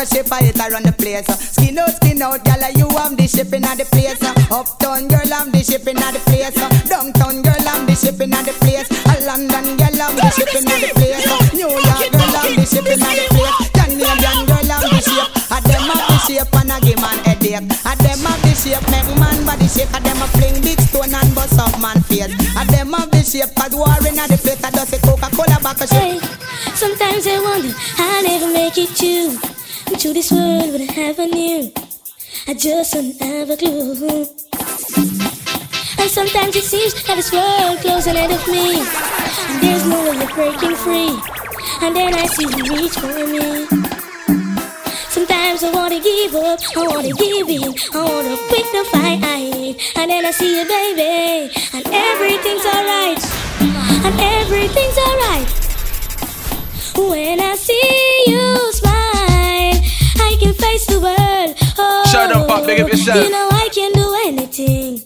Bottle 0.00 0.16
shape, 0.16 0.32
I 0.32 0.40
hit 0.48 0.56
around 0.56 0.88
the 0.88 0.96
place. 0.96 1.28
Uh. 1.28 1.36
Skin 1.36 1.76
out, 1.76 1.92
skin 2.00 2.22
out, 2.24 2.40
girl, 2.40 2.64
uh, 2.64 2.72
you 2.72 2.88
have 2.96 3.12
the 3.20 3.28
shipping 3.28 3.68
at 3.68 3.76
the 3.76 3.84
place. 3.84 4.16
Uh. 4.24 4.32
Uptown 4.48 5.12
girl, 5.12 5.28
I'm 5.28 5.52
the 5.52 5.60
shipping 5.60 6.00
at 6.00 6.16
the 6.16 6.20
place. 6.24 6.56
Downtown 6.88 7.44
girl, 7.44 7.68
I'm 7.68 7.84
the 7.84 7.92
shipping 7.92 8.32
at 8.32 8.48
the 8.48 8.56
place. 8.64 8.88
A 8.88 9.14
London 9.28 9.76
girl, 9.76 10.00
I'm 10.00 10.16
the 10.16 10.24
shipping 10.32 10.64
at 10.64 10.80
the 10.80 10.88
place. 10.96 11.20
New 11.52 11.68
York 11.68 11.84
girl, 12.16 12.32
I'm 12.32 12.56
the 12.56 12.64
shipping 12.64 12.96
at 12.96 13.12
the 13.12 13.24
place. 13.28 13.56
Canadian 13.76 14.40
girl, 14.48 14.72
I'm 14.72 14.88
the 14.88 15.00
shape. 15.04 15.28
A 15.52 15.58
them 15.68 15.84
have 15.84 16.04
the 16.08 16.16
shape 16.24 16.54
and 16.56 16.72
I 16.72 16.76
give 16.80 17.00
man 17.04 17.18
headache. 17.28 17.60
A 17.60 17.92
them 18.00 18.24
have 18.24 18.40
the 18.40 18.52
shape, 18.56 18.86
make 18.88 19.10
man 19.20 19.36
body 19.44 19.68
shake. 19.68 19.92
A 19.92 20.00
them 20.00 20.16
a 20.16 20.26
fling 20.32 20.64
big 20.64 20.80
stone 20.80 21.12
and 21.12 21.28
bust 21.36 21.60
up 21.60 21.76
man 21.76 22.00
face. 22.08 22.32
A 22.56 22.64
them 22.72 22.96
have 22.96 23.12
the 23.12 23.20
shape, 23.20 23.52
cause 23.52 23.76
war 23.76 23.92
in 24.08 24.16
the 24.16 24.36
place. 24.40 24.64
I 24.64 24.72
just 24.72 24.96
a 24.96 24.98
Coca-Cola 25.04 25.60
back 25.60 25.76
a 25.76 25.86
Hey, 25.92 26.16
shape. 26.16 26.24
sometimes 26.72 27.28
I 27.28 27.36
wonder 27.44 27.76
I'll 28.00 28.24
never 28.24 28.48
make 28.48 28.80
it 28.80 28.96
to 29.04 29.59
into 29.92 30.12
this 30.12 30.30
world 30.30 30.72
would 30.72 30.80
I 30.82 30.92
have 30.92 31.18
a 31.18 31.26
new. 31.26 31.72
I 32.46 32.54
just 32.54 32.94
don't 32.94 33.16
have 33.20 33.50
a 33.50 33.56
clue. 33.56 34.26
And 35.98 36.10
sometimes 36.10 36.56
it 36.56 36.64
seems 36.64 36.94
that 36.94 37.16
this 37.16 37.32
world 37.32 37.78
closing 37.80 38.16
ahead 38.16 38.30
of 38.30 38.46
me, 38.48 38.80
and 38.80 39.62
there's 39.62 39.86
no 39.86 39.98
way 40.08 40.22
of 40.22 40.30
breaking 40.34 40.76
free. 40.76 41.14
And 41.82 41.96
then 41.96 42.14
I 42.14 42.26
see 42.26 42.44
you 42.44 42.64
reach 42.74 42.96
for 42.98 43.12
me. 43.26 43.66
Sometimes 45.08 45.64
I 45.64 45.70
wanna 45.72 46.00
give 46.00 46.34
up, 46.34 46.60
I 46.76 46.86
wanna 46.86 47.12
give 47.12 47.48
in, 47.48 47.74
I 47.94 48.02
wanna 48.04 48.36
quit 48.48 48.66
the 48.72 48.84
fight. 48.92 49.24
And 49.96 50.10
then 50.10 50.24
I 50.24 50.30
see 50.30 50.58
you, 50.58 50.64
baby, 50.66 51.50
and 51.74 51.86
everything's 51.86 52.64
alright, 52.66 53.22
and 54.06 54.14
everything's 54.38 54.98
alright. 54.98 55.48
When 56.96 57.40
I 57.40 57.56
see 57.56 58.24
you 58.26 58.72
smile, 58.72 58.99
I 60.30 60.36
can 60.36 60.54
face 60.54 60.86
the 60.86 61.00
world. 61.00 61.56
Oh, 61.76 62.06
Shut 62.06 62.30
up, 62.30 62.46
Pop, 62.46 62.64
big 62.64 62.80
up 62.80 62.88
yourself. 62.88 63.18
You 63.18 63.30
know 63.30 63.48
I 63.50 63.68
can 63.74 63.90
do 63.90 64.06
anything. 64.30 65.02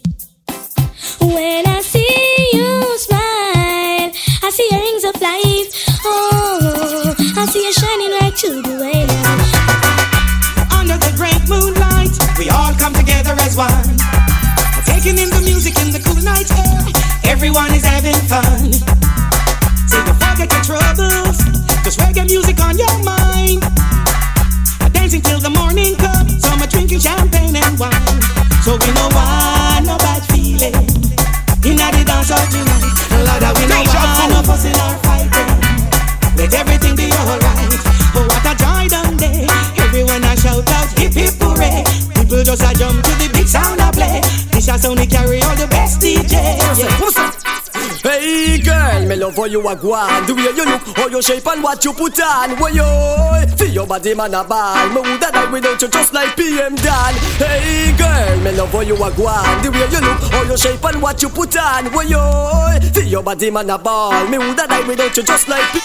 When 1.24 1.64
I 1.66 1.80
see 1.80 2.36
you 2.52 2.68
smile, 3.00 4.12
I 4.44 4.50
see 4.52 4.68
your 4.68 4.80
rings 4.84 5.04
of 5.08 5.16
life. 5.24 5.68
Oh, 6.04 7.14
I 7.40 7.46
see 7.48 7.64
you 7.64 7.72
shining 7.72 8.12
right 8.20 8.36
to 8.36 8.50
the 8.68 8.74
way 8.84 9.00
now. 9.08 10.76
Under 10.76 11.00
the 11.00 11.12
great 11.16 11.40
moonlight, 11.48 12.12
we 12.36 12.50
all 12.52 12.74
come 12.76 12.92
together 12.92 13.32
as 13.40 13.56
one. 13.56 13.96
Taking 14.84 15.16
in 15.16 15.32
the 15.32 15.40
music 15.40 15.72
in 15.80 15.88
the 15.88 16.04
cool 16.04 16.20
night 16.20 16.52
air. 16.52 17.32
Everyone 17.32 17.72
is 17.72 17.84
having 17.84 18.20
fun. 18.28 18.76
So 19.88 19.96
you 20.04 20.12
forget 20.20 20.52
your 20.52 20.64
troubles. 20.68 21.40
Just 21.80 21.96
reggae 21.96 22.28
music 22.28 22.60
on 22.60 22.76
your 22.76 22.92
mind. 23.00 23.64
Till 25.24 25.40
the 25.40 25.50
morning 25.50 25.96
comes. 25.96 26.40
Some 26.40 26.62
are 26.62 26.66
drinking 26.66 27.00
champagne 27.00 27.56
and 27.56 27.78
wine. 27.78 28.20
So 28.62 28.76
we 28.76 28.90
know 28.94 29.08
why 29.12 29.80
no 29.84 29.96
bad 29.98 30.22
feeling. 30.30 30.74
In 31.64 31.76
the 31.80 32.04
dance 32.04 32.30
of 32.30 32.44
tonight. 32.52 32.94
Lord, 33.24 33.44
we 33.56 33.64
know 33.66 33.82
why 33.88 34.28
no 34.28 34.40
fussing 34.44 34.76
or 34.76 34.94
fighting. 35.02 35.50
Let 36.36 36.52
everything 36.54 36.94
be 36.96 37.08
alright. 37.10 37.80
Oh, 38.14 38.26
what 38.28 38.44
a 38.44 38.54
joy 38.54 38.88
done 38.88 39.16
day. 39.16 39.46
Everyone 39.80 40.22
a 40.24 40.36
shout 40.36 40.68
out 40.70 40.88
hip 40.98 41.14
hip 41.14 41.34
hooray. 41.40 41.84
People 42.14 42.44
just 42.44 42.62
a 42.62 42.72
jump 42.76 43.02
to 43.02 43.12
the 43.16 43.28
big 43.32 43.48
sound 43.48 43.80
a 43.80 43.90
play. 43.90 44.20
This 44.52 44.68
a 44.68 44.78
sound 44.78 44.98
they 44.98 45.06
carry 45.06 45.40
all 45.42 45.56
the 45.56 45.66
best 45.66 46.00
DJ. 46.00 46.32
Yeah. 46.32 47.63
Hey 48.04 48.58
girl, 48.60 49.06
me 49.08 49.16
love 49.16 49.34
how 49.34 49.44
you 49.46 49.66
a 49.66 49.74
go 49.74 49.94
on. 49.94 50.26
The 50.26 50.34
way 50.34 50.42
you 50.52 50.64
look, 50.66 50.82
how 50.94 51.06
you 51.08 51.22
shape 51.22 51.46
and 51.46 51.62
what 51.62 51.82
you 51.84 51.92
put 51.94 52.20
on. 52.20 52.60
Way 52.60 52.72
yo, 52.76 52.84
feel 53.56 53.68
your 53.72 53.86
body 53.86 54.14
man 54.14 54.34
a 54.34 54.44
ball. 54.44 54.88
Me 54.90 55.00
woulda 55.00 55.32
die 55.32 55.50
without 55.50 55.80
you 55.80 55.88
just 55.88 56.12
like 56.12 56.36
PM 56.36 56.74
Dawn. 56.76 57.14
Hey 57.40 57.94
girl, 57.96 58.40
me 58.44 58.52
love 58.52 58.70
how 58.72 58.80
you 58.80 58.94
a 58.94 59.10
go 59.16 59.26
on. 59.26 59.62
The 59.64 59.70
way 59.72 59.88
you 59.88 60.00
look, 60.04 60.20
how 60.30 60.42
you 60.42 60.56
shape 60.58 60.84
and 60.84 61.00
what 61.00 61.22
you 61.22 61.30
put 61.30 61.56
on. 61.56 61.90
Way 61.96 62.04
yo, 62.12 62.78
feel 62.92 63.04
your 63.08 63.22
body 63.22 63.50
man 63.50 63.70
a 63.70 63.78
ball. 63.78 64.28
Me 64.28 64.36
woulda 64.36 64.66
die 64.68 64.86
without 64.86 65.16
you 65.16 65.22
just 65.22 65.48
like 65.48 65.64
P- 65.72 65.80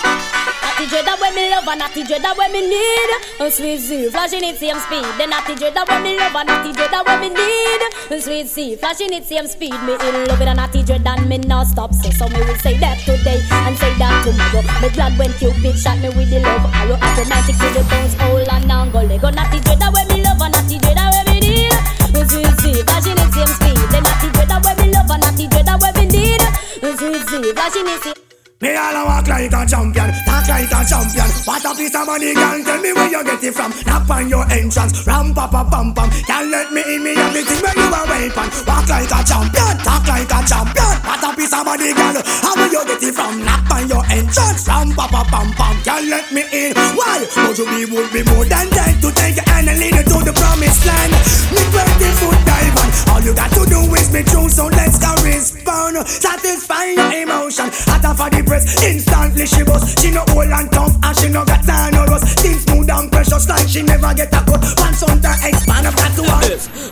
Natty 0.80 0.96
dread 0.96 1.12
that 1.12 1.20
when 1.20 1.36
me 1.36 1.52
love 1.52 1.68
and 1.68 1.80
natty 1.84 2.08
dread 2.08 2.24
that 2.24 2.40
when 2.40 2.56
me 2.56 2.64
need. 2.64 3.12
And 3.44 3.52
sweet 3.52 3.84
C 3.84 4.08
flashing 4.08 4.48
it 4.48 4.56
same 4.56 4.80
speed. 4.80 5.04
Then 5.20 5.36
natty 5.36 5.60
dread 5.60 5.76
that 5.76 5.84
when 5.92 6.08
me 6.08 6.16
love 6.16 6.32
and 6.32 6.48
natty 6.48 6.72
dread 6.72 6.88
that 6.96 7.04
when 7.04 7.20
me 7.20 7.36
need. 7.36 7.82
And 8.08 8.24
sweet 8.24 8.48
C 8.48 8.80
flashing 8.80 9.12
it 9.12 9.28
same 9.28 9.44
speed. 9.52 9.76
Me 9.84 10.00
in 10.00 10.16
love 10.24 10.40
with 10.40 10.48
a 10.48 10.56
natty 10.56 10.80
dread 10.88 11.04
and 11.04 11.28
me 11.28 11.36
not 11.44 11.68
stop. 11.68 11.92
Say 11.92 12.16
So 12.16 12.32
me 12.32 12.40
will 12.40 12.56
say 12.64 12.80
that 12.80 12.96
today 13.04 13.44
and 13.68 13.76
say 13.76 13.92
that 14.00 14.24
tomorrow. 14.24 14.64
Me 14.80 14.88
glad 14.96 15.20
when 15.20 15.36
Cupid 15.36 15.76
shot 15.76 16.00
me 16.00 16.16
with 16.16 16.32
the 16.32 16.40
love. 16.40 16.64
Arrow 16.72 16.96
Automatic 16.96 17.60
to 17.60 17.68
the 17.76 17.84
bones? 17.84 18.16
Hole 18.16 18.48
and 18.48 18.72
angle 18.72 19.04
Lego 19.04 19.36
natty 19.36 19.60
dread 19.60 19.84
that 19.84 19.92
when 19.92 20.08
me 20.08 20.24
love 20.24 20.40
and 20.40 20.56
natty 20.56 20.80
dread 20.80 20.96
that 20.96 21.12
when 21.12 21.28
me 21.28 21.38
need. 21.44 21.76
And 22.16 22.24
sweet 22.24 22.56
C 22.64 22.88
flashing 22.88 23.20
it 23.20 23.28
same 23.36 23.52
speed. 23.52 23.84
Then 23.92 24.08
natty 24.08 24.32
dread 24.32 24.48
that 24.48 24.64
when 24.64 24.80
me 24.80 24.96
love 24.96 25.12
and 25.12 25.28
natty 25.28 25.44
dread 25.52 25.68
that 25.68 25.76
when 25.76 25.92
me 26.00 26.06
need. 26.08 26.40
And 26.40 26.96
sweet 26.96 27.28
C 27.28 27.52
flashing 27.52 27.84
it 27.84 28.00
same 28.00 28.29
Me 28.60 28.76
all 28.76 28.92
a 28.92 29.06
walk 29.08 29.24
like 29.32 29.48
a 29.48 29.64
champion, 29.64 30.12
talk 30.28 30.44
like 30.52 30.68
a 30.68 30.84
champion. 30.84 31.32
What 31.48 31.64
a 31.64 31.72
piece 31.80 31.96
of 31.96 32.04
money, 32.04 32.36
girl. 32.36 32.60
Tell 32.60 32.82
me 32.84 32.92
where 32.92 33.08
you 33.08 33.24
get 33.24 33.40
it 33.40 33.56
from. 33.56 33.72
Knock 33.88 34.10
on 34.12 34.28
your 34.28 34.44
entrance, 34.52 35.08
ram 35.08 35.32
pa 35.34 35.48
pa 35.48 35.64
pam 35.64 35.96
pam. 35.96 36.12
Can't 36.28 36.52
let 36.52 36.68
me 36.76 36.84
in, 36.84 37.00
me 37.00 37.16
everything 37.16 37.56
where 37.64 37.72
you 37.72 37.88
a 37.88 38.02
weapon. 38.04 38.52
Walk 38.68 38.84
like 38.92 39.08
a 39.08 39.20
champion, 39.24 39.76
talk 39.80 40.04
like 40.12 40.28
a 40.28 40.40
champion. 40.44 40.92
What 41.08 41.24
a 41.24 41.30
piece 41.40 41.56
of 41.56 41.64
money, 41.64 41.96
girl. 41.96 42.20
How 42.20 42.52
where 42.60 42.68
you 42.68 42.84
get 42.84 43.00
it 43.00 43.16
from? 43.16 43.40
Knock 43.48 43.64
on 43.72 43.88
your 43.88 44.04
entrance, 44.12 44.68
ram 44.68 44.92
pa 44.92 45.08
pa 45.08 45.24
pam 45.24 45.56
pam. 45.56 45.76
Can't 45.88 46.12
let 46.12 46.28
me 46.28 46.44
in. 46.52 46.76
Why? 47.00 47.24
But 47.32 47.56
you 47.56 47.64
be 47.64 47.88
would 47.88 48.12
be 48.12 48.28
more 48.28 48.44
than 48.44 48.68
dead 48.76 49.00
to 49.00 49.08
take 49.16 49.40
your 49.40 49.48
hand 49.48 49.72
and 49.72 49.80
lead 49.80 49.96
you 49.96 50.04
to 50.04 50.18
the 50.20 50.36
promised 50.36 50.84
land. 50.84 51.16
Me 51.56 51.64
twenty 51.72 52.12
foot 52.12 52.36
dive 52.44 52.76
and 52.76 52.92
all 53.08 53.24
you 53.24 53.32
got 53.32 53.56
to 53.56 53.64
do 53.72 53.88
is 53.96 54.12
be 54.12 54.20
true. 54.28 54.52
So 54.52 54.68
let's 54.68 55.00
go 55.00 55.16
respond. 55.24 55.96
Satisfy 56.04 57.00
your 57.00 57.24
emotion. 57.24 57.72
Hotter 57.88 58.12
for 58.20 58.28
the 58.28 58.44
press, 58.50 58.66
instantly 58.84 59.46
she 59.46 59.64
bust. 59.64 60.00
She 60.02 60.10
no 60.10 60.26
old 60.34 60.50
and 60.50 60.72
tough 60.72 60.98
and 60.98 61.16
she 61.18 61.30
no 61.30 61.46
got 61.46 61.64
time 61.64 61.94
no 61.94 62.06
rust. 62.06 62.40
Things 62.42 62.66
smooth 62.66 62.90
and 62.90 63.12
precious 63.12 63.48
like 63.48 63.68
she 63.70 63.84
never 63.84 64.12
get 64.14 64.34
a 64.34 64.42
cut. 64.42 64.66
Once 64.82 65.04
on 65.06 65.22
the 65.22 65.32
expand 65.46 65.86
up 65.86 65.96
to 66.18 66.24
one. 66.26 66.40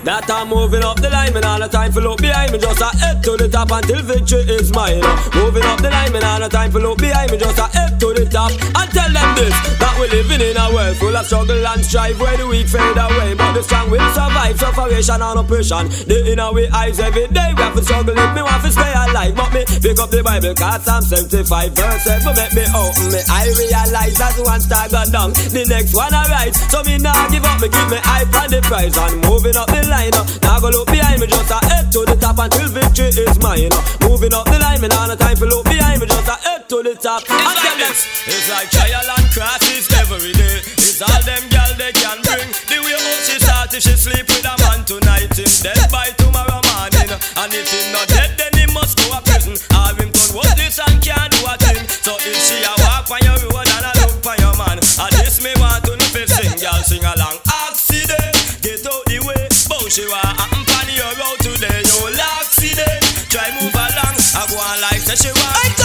That 0.05 0.29
I'm 0.29 0.49
moving 0.49 0.83
up 0.83 1.01
the 1.01 1.09
line, 1.09 1.35
and 1.35 1.43
all 1.43 1.59
the 1.59 1.67
time 1.67 1.91
for 1.91 1.99
look 2.01 2.21
behind 2.21 2.51
me. 2.53 2.59
Just 2.59 2.79
a 2.79 2.89
head 2.95 3.23
to 3.23 3.35
the 3.35 3.49
top 3.49 3.71
until 3.71 4.01
victory 4.03 4.45
is 4.53 4.71
mine. 4.71 5.01
Moving 5.33 5.65
up 5.65 5.81
the 5.81 5.89
line, 5.89 6.15
and 6.15 6.23
all 6.23 6.39
the 6.39 6.47
time 6.47 6.71
for 6.71 6.79
look 6.79 6.99
behind 6.99 7.31
me. 7.31 7.37
Just 7.37 7.57
a 7.57 7.67
head 7.73 7.99
to 7.99 8.13
the 8.13 8.25
top 8.29 8.53
and 8.53 8.89
tell 8.93 9.11
them 9.11 9.29
this 9.35 9.55
that 9.81 9.93
we're 9.99 10.13
living 10.13 10.39
in 10.39 10.55
a 10.55 10.67
world 10.71 10.95
full 10.97 11.15
of 11.15 11.25
struggle 11.25 11.59
and 11.59 11.83
strife 11.83 12.19
where 12.19 12.37
the 12.37 12.47
weak 12.47 12.67
fade 12.67 12.95
away, 12.95 13.33
but 13.33 13.51
the 13.53 13.63
strong 13.63 13.89
will 13.89 14.07
survive. 14.13 14.55
Sufferation 14.59 15.21
and 15.21 15.39
oppression. 15.39 15.89
The 16.05 16.31
inner 16.31 16.53
we 16.53 16.67
eyes 16.69 16.99
every 16.99 17.27
day. 17.27 17.51
We 17.57 17.61
have 17.63 17.75
to 17.75 17.83
struggle 17.83 18.15
if 18.15 18.31
me 18.35 18.41
want 18.45 18.63
to 18.63 18.71
stay 18.71 18.93
alive. 18.93 19.35
But 19.35 19.51
me 19.51 19.65
pick 19.81 19.99
up 19.99 20.09
the 20.11 20.21
Bible, 20.23 20.53
cause 20.53 20.85
Psalm 20.85 21.01
75 21.01 21.46
verse 21.47 22.03
7 22.03 22.35
make 22.35 22.51
me 22.51 22.65
open 22.75 23.07
me. 23.07 23.23
I 23.31 23.47
realize 23.55 24.19
that 24.19 24.35
one 24.43 24.59
star 24.59 24.91
go 24.91 24.99
down, 25.07 25.31
the 25.55 25.63
next 25.63 25.95
one 25.95 26.11
I 26.11 26.27
right. 26.27 26.51
So 26.51 26.83
me 26.83 26.99
nah 26.99 27.15
give 27.31 27.47
up, 27.47 27.63
me 27.63 27.71
keep 27.71 27.87
me 27.87 27.99
eye 28.03 28.27
on 28.35 28.51
the 28.51 28.59
prize 28.67 28.99
and 28.99 29.23
moving 29.23 29.55
up 29.55 29.71
the 29.71 29.79
line. 29.87 30.11
Uh. 30.11 30.27
Now 30.43 30.59
go 30.59 30.67
look 30.75 30.91
behind 30.91 31.23
me, 31.23 31.27
just 31.27 31.47
a 31.47 31.59
head 31.71 31.87
to 31.95 32.03
the 32.03 32.19
top 32.19 32.43
until 32.43 32.67
victory 32.67 33.15
is 33.15 33.39
mine. 33.39 33.71
Uh. 33.71 33.79
Moving 34.03 34.35
up 34.35 34.43
the 34.51 34.59
line, 34.59 34.83
me 34.83 34.91
nah 34.91 35.07
no 35.07 35.15
time 35.15 35.39
for 35.39 35.47
look 35.47 35.63
behind 35.63 36.03
me, 36.03 36.07
just 36.11 36.27
a 36.27 36.35
head 36.35 36.67
to 36.67 36.83
the 36.83 36.95
top. 36.99 37.23
It's 37.23 37.31
like 37.31 37.79
this. 37.79 37.99
It's 38.27 38.51
like 38.51 38.67
trial 38.67 39.07
and 39.07 39.27
crosses 39.31 39.87
every 40.03 40.35
day. 40.35 40.59
It's 40.83 40.99
all 40.99 41.23
them 41.23 41.47
gal 41.47 41.71
they 41.79 41.95
can 41.95 42.19
bring. 42.27 42.47
The 42.67 42.77
way 42.83 42.91
how 42.91 43.23
she 43.23 43.39
start 43.39 43.71
if 43.71 43.87
she 43.87 43.95
sleep 43.95 44.27
with 44.27 44.43
a 44.43 44.55
man 44.67 44.83
tonight, 44.83 45.31
him 45.31 45.47
dead 45.63 45.79
by 45.95 46.11
tomorrow 46.19 46.59
morning. 46.75 47.07
And 47.39 47.51
if 47.55 47.71
he 47.71 47.87
not 47.95 48.11
dead, 48.11 48.35
then 48.35 48.56
must 48.73 48.97
go 48.97 49.05
to 49.13 49.21
prison. 49.23 49.55
All 49.75 49.93
him 49.95 50.09
done 50.11 50.31
was 50.35 50.51
this 50.55 50.79
and 50.79 50.97
can't 51.03 51.31
do 51.31 51.39
a 51.45 51.53
thing. 51.57 51.81
So 52.03 52.15
if 52.19 52.35
she 52.41 52.59
a 52.63 52.73
walk 52.87 53.09
on 53.11 53.21
your 53.23 53.37
road 53.51 53.67
and 53.67 53.85
a 53.87 53.91
look 54.03 54.19
for 54.23 54.35
your 54.39 54.55
man, 54.57 54.79
and 54.79 55.11
this 55.21 55.39
me 55.43 55.51
want 55.61 55.83
to 55.85 55.95
know 55.95 56.25
sing, 56.27 56.55
girl 56.59 56.81
sing 56.83 57.03
along. 57.03 57.37
Accident, 57.67 58.35
get 58.61 58.83
out 58.85 59.03
the 59.07 59.19
way. 59.23 59.47
Bow 59.69 59.83
she 59.87 60.03
want 60.07 60.35
happen 60.35 60.63
on 60.65 60.87
your 60.91 61.11
road 61.21 61.39
today. 61.39 61.81
You 61.85 62.11
accident, 62.15 63.01
try 63.31 63.49
move 63.59 63.75
along. 63.75 64.15
I 64.35 64.43
go 64.49 64.55
on 64.59 64.77
like 64.81 65.01
say 65.03 65.15
she 65.15 65.31
want. 65.31 65.79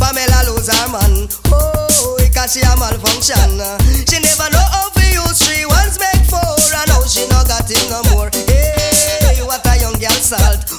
Pamela 0.00 0.48
lose 0.48 0.68
her 0.72 0.88
man. 0.88 1.28
Oh, 1.52 2.16
cause 2.34 2.54
she 2.54 2.60
a 2.64 2.72
malfunction. 2.80 3.60
She 4.08 4.18
never 4.18 4.48
know 4.50 4.64
how 4.72 4.88
to 4.88 5.04
use 5.04 5.38
three 5.44 5.66
ones 5.66 6.00
make 6.00 6.24
four, 6.26 6.40
and 6.40 6.88
now 6.88 7.04
she 7.04 7.28
no 7.28 7.44
got 7.44 7.68
it 7.68 7.84
no 7.92 8.00
more. 8.14 8.30
Hey, 8.48 9.42
what 9.44 9.64
a 9.66 9.76
young 9.78 9.94
girl 10.00 10.16
salt. 10.16 10.69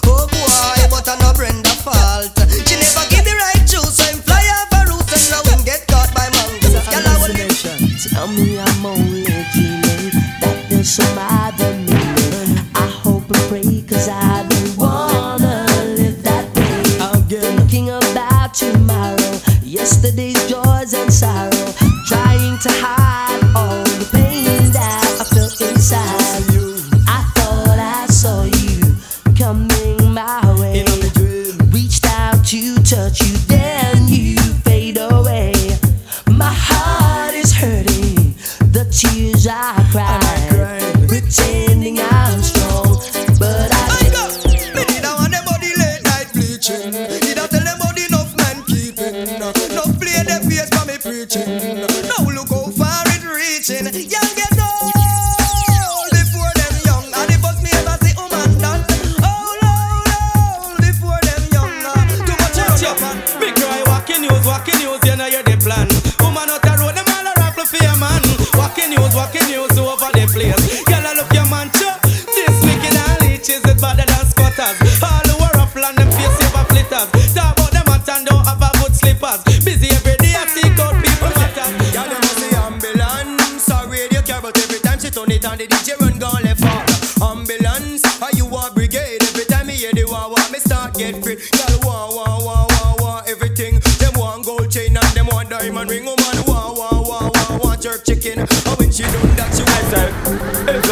Face 50.52 50.70
for 50.70 50.86
me 50.86 50.98
preaching. 50.98 51.48
Now 51.80 52.26
look 52.26 52.50
how 52.50 52.72
far 52.72 53.04
it 53.08 53.24
reaching. 53.24 53.86
Young 53.86 54.36
get 54.36 54.60
old 54.60 54.91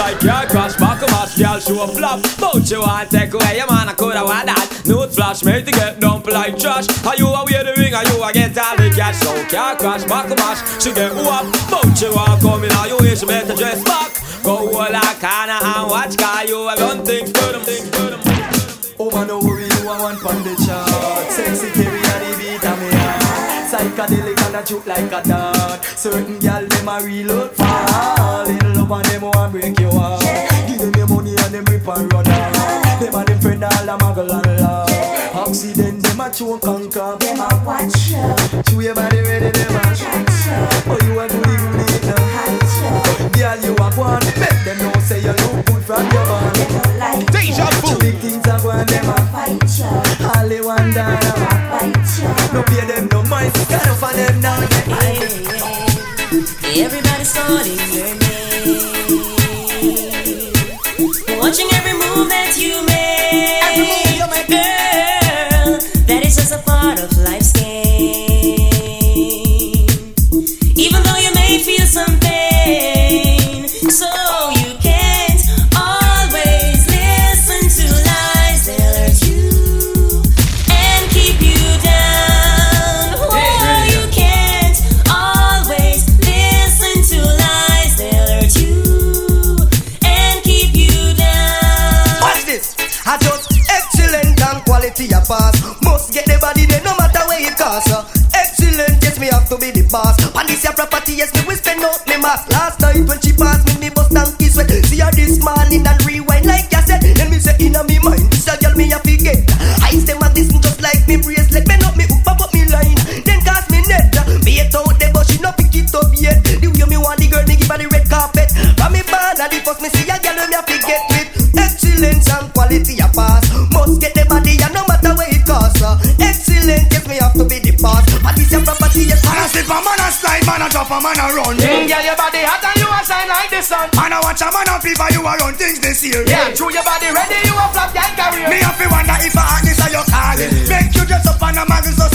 like 0.10 0.20
car 0.20 0.46
crash, 0.48 0.76
back 0.78 1.02
of 1.02 1.10
us, 1.10 1.38
girl 1.38 1.60
show 1.60 1.84
a 1.84 1.88
flop. 1.88 2.22
Don't 2.38 2.70
you 2.70 2.82
want 2.82 3.10
take 3.12 3.34
away 3.34 3.58
your 3.58 3.68
man, 3.70 3.90
I 3.90 3.94
coulda 3.94 4.24
want 4.24 4.46
that. 4.48 4.82
Note 4.86 5.14
flash, 5.14 5.44
made 5.44 5.66
to 5.66 5.72
get 5.72 6.00
dumped 6.00 6.32
like 6.32 6.58
trash. 6.58 6.88
Are 7.06 7.16
you 7.16 7.28
a 7.28 7.46
wear 7.46 7.64
the 7.64 7.74
ring, 7.78 7.94
are 7.94 8.04
you 8.04 8.24
a 8.24 8.34
get 8.34 8.58
all 8.58 8.78
the 8.78 8.90
cash? 8.90 9.18
So 9.18 9.34
car 9.46 9.76
crash, 9.76 10.04
back 10.06 10.32
of 10.32 10.40
us, 10.40 10.60
she 10.82 10.94
get 10.94 11.14
whoop. 11.14 11.46
Don't 11.70 12.02
you 12.02 12.12
want 12.16 12.42
come 12.42 12.64
in, 12.64 12.72
are 12.72 12.88
you 12.88 12.98
here, 13.00 13.16
she 13.16 13.26
better 13.26 13.56
dress 13.56 13.84
back. 13.84 14.12
Go 14.44 14.72
all 14.74 14.88
a 14.88 15.06
corner 15.22 15.60
and 15.62 15.90
watch, 15.90 16.18
car 16.18 16.46
you 16.46 16.58
a 16.58 16.76
run 16.76 17.06
things 17.06 17.32
to 17.32 17.46
them, 17.54 17.62
things 17.62 17.90
to 17.92 18.02
them. 18.10 18.22
Oh 19.00 19.10
man, 19.12 19.28
no 19.28 19.40
worry, 19.40 19.64
you 19.64 19.90
are 19.90 20.02
one 20.02 20.18
pon 20.18 20.44
the 20.44 20.56
chart 20.66 21.32
Sexy 21.32 21.72
Terry 21.72 22.02
and 22.04 22.24
the 22.26 22.32
beat 22.36 22.66
of 22.68 22.76
me 22.82 22.90
heart 22.92 23.64
Psychedelic 23.72 24.42
and 24.46 24.56
a 24.58 24.66
shoot 24.66 24.86
like 24.86 25.12
a 25.14 25.22
dart 25.26 25.86
Certain 25.86 26.38
gal 26.40 26.66
them 26.66 26.88
a 26.90 27.00
reload 27.02 27.52
In 27.58 28.19
love 28.90 29.02
and 29.02 29.12
them 29.12 29.22
want 29.22 29.52
break 29.52 29.80
your 29.80 29.92
heart 29.94 30.22
Give 30.68 30.80
them 30.80 30.94
your 30.96 31.08
money 31.08 31.36
and 31.38 31.54
them 31.54 31.66
rip 31.66 31.88
and 31.88 32.14
run 32.14 32.28
off 32.28 33.00
Them 33.00 33.16
and 33.16 33.28
them 33.28 33.40
friend 33.40 33.64
all 33.64 33.90
a 33.90 33.98
muggle 33.98 34.34
and 34.34 34.62
laugh. 34.62 35.36
Accident 35.36 36.04
them 36.04 36.22
a 36.22 36.30
choke 36.32 36.66
and 36.66 36.92
cough 36.92 37.20
Them 37.20 37.40
a 37.40 37.48
watch 37.66 38.10
you 38.10 38.64
Chew 38.64 38.82
your 38.82 38.96
body 38.96 39.22
ready 39.22 39.52
them 39.52 39.76
a 39.76 39.82
catch 39.82 40.02
you 40.02 40.58
Oh 40.90 41.00
you 41.06 41.20
a 41.20 41.28
goody 41.28 41.56
goody 41.62 42.00
now 42.08 43.30
Girl 43.30 43.58
you 43.64 43.74
a 43.78 43.88
one 43.94 44.26
Make 44.40 44.60
them 44.66 44.78
know 44.80 45.00
say 45.02 45.22
you 45.22 45.34
look 45.34 45.66
good 45.66 45.84
from 45.86 46.06
your 46.12 46.26
band 46.26 47.28
Deja 47.32 47.70
vu. 47.82 47.98
Big 48.00 48.16
things 48.18 48.48
are 48.48 48.60
going 48.62 48.86
them 48.86 49.10
a 49.10 49.18
fight 49.30 49.62
you. 49.78 50.28
All 50.28 50.48
they 50.48 50.62
want 50.62 50.94
down 50.94 51.20
No 52.54 52.64
pay 52.64 52.86
them 52.86 53.08
no 53.12 53.24
mind. 53.24 53.54
Got 53.70 53.84
enough 53.84 54.04
of 54.04 54.14
them 54.16 54.42
now. 54.42 54.60
Everybody 56.70 57.24
starting 57.24 57.78
your 57.92 58.09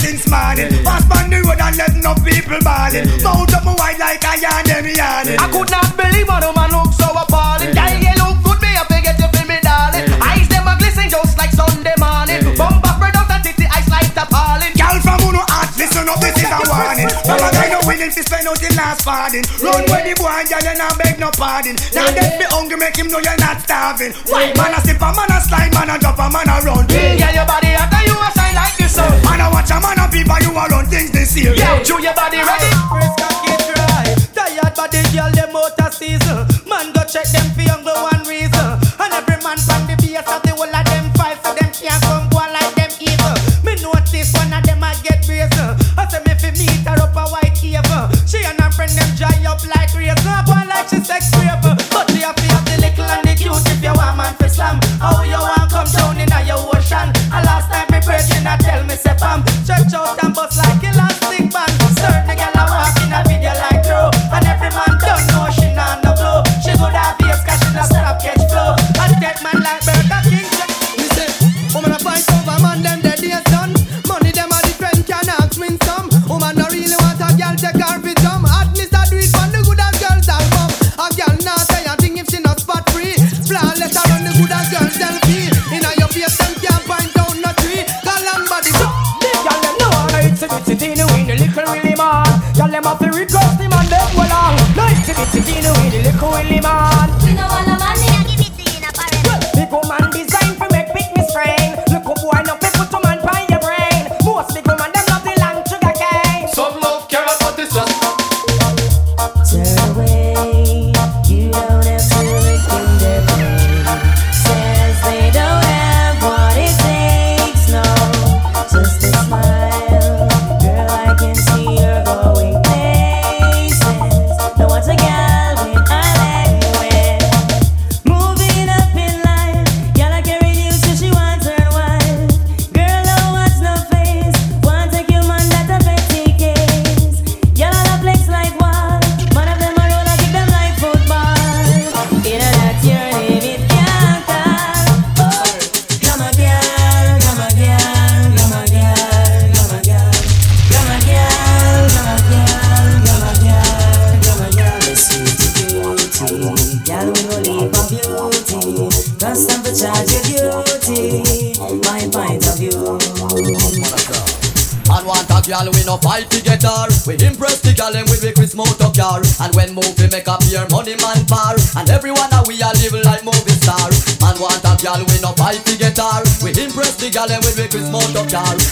since 0.05 0.29
morning. 0.29 0.69
Pass 0.85 1.09
on 1.09 1.33
the 1.33 1.41
road 1.41 1.61
and 1.61 1.77
let 1.81 1.97
no 2.05 2.13
people 2.21 2.61
balling. 2.61 3.09
Mount 3.25 3.55
up 3.57 3.65
my 3.65 3.73
wide 3.81 3.99
like 3.99 4.21
a 4.21 4.33
yarn 4.37 4.65
them 4.69 4.85
yarning. 4.85 5.41
I 5.41 5.49
could 5.49 5.71
not 5.73 5.97
believe 5.97 6.29
what 6.29 6.45
a 6.45 6.53
man 6.53 6.69
look 6.77 6.93
so 6.93 7.09
appalling. 7.17 7.73
Girl, 7.73 7.97
you 7.97 8.15
look 8.21 8.37
good, 8.45 8.61
me 8.61 8.71
I 8.77 8.85
forget 8.85 9.17
you 9.17 9.29
feel 9.33 9.49
me, 9.49 9.59
darling. 9.65 10.05
Eyes 10.21 10.49
them 10.53 10.69
a 10.69 10.77
glisten 10.77 11.09
just 11.09 11.41
like 11.41 11.53
Sunday 11.57 11.97
morning. 11.97 12.45
Bumper 12.53 12.93
spread 12.93 13.17
out 13.17 13.33
and 13.33 13.41
titty 13.41 13.65
eyes 13.73 13.89
like 13.89 14.13
tarpaulin. 14.13 14.77
Girl 14.77 14.99
from 15.01 15.25
Uno 15.25 15.41
Art, 15.49 15.73
listen 15.81 16.05
up, 16.05 16.21
this 16.21 16.37
is 16.37 16.53
a 16.53 16.61
warning. 16.69 17.09
From 17.25 17.41
a 17.41 17.49
guy 17.49 17.73
no 17.73 17.81
willing 17.89 18.13
to 18.13 18.21
spend 18.21 18.45
out 18.45 18.61
the 18.61 18.69
last 18.77 19.09
pardon. 19.09 19.43
Run 19.65 19.89
where 19.89 20.05
the 20.05 20.13
boy, 20.21 20.45
girl, 20.45 20.61
you 20.61 20.75
not 20.77 20.95
beg 21.01 21.17
no 21.17 21.33
pardon. 21.33 21.81
Now 21.97 22.13
get 22.13 22.37
me 22.37 22.45
hungry, 22.53 22.77
make 22.77 22.97
him 23.01 23.09
know 23.09 23.25
you're 23.25 23.41
not 23.41 23.65
starving. 23.65 24.13
Why 24.29 24.53
man 24.53 24.77
a 24.77 24.79
sip 24.85 25.01
a 25.01 25.09
man 25.17 25.33
a 25.33 25.41
slide, 25.41 25.73
man 25.73 25.89
a 25.89 25.97
drop 25.97 26.21
a 26.21 26.29
man 26.29 26.53
a 26.53 26.61
run. 26.61 26.85
Girl, 26.93 27.33
your 27.33 27.49
body 27.49 27.73
after 27.73 28.05
you 28.05 28.17
a 28.21 28.29
shine 28.37 28.53
like 28.53 28.77
the 28.95 29.03
sun. 29.03 29.23
Man 29.25 29.41
a 29.41 29.51
watch 29.51 29.71
a 29.71 29.81
man 29.81 29.99
a 29.99 30.09
people, 30.11 30.39
you 30.41 30.51
a 30.57 30.65
run 30.69 30.87
things 30.87 31.11
this 31.11 31.37
year. 31.37 31.55
Yeah, 31.55 31.83
chew 31.83 32.01
your 32.03 32.15
body 32.15 32.39
ah. 32.41 32.49
ready. 32.51 32.71
Press 32.91 33.13
cocky 33.19 33.55
dry. 33.73 34.07
Tired 34.35 34.75
body 34.75 35.03
girl 35.13 35.31
them 35.31 35.57
of 35.57 35.95
season. 35.95 36.47
Man 36.69 36.93
go 36.93 37.03
check 37.05 37.27
them 37.29 37.51
for 37.55 37.63
younger 37.63 37.95
one 37.95 38.27
reason. 38.27 38.54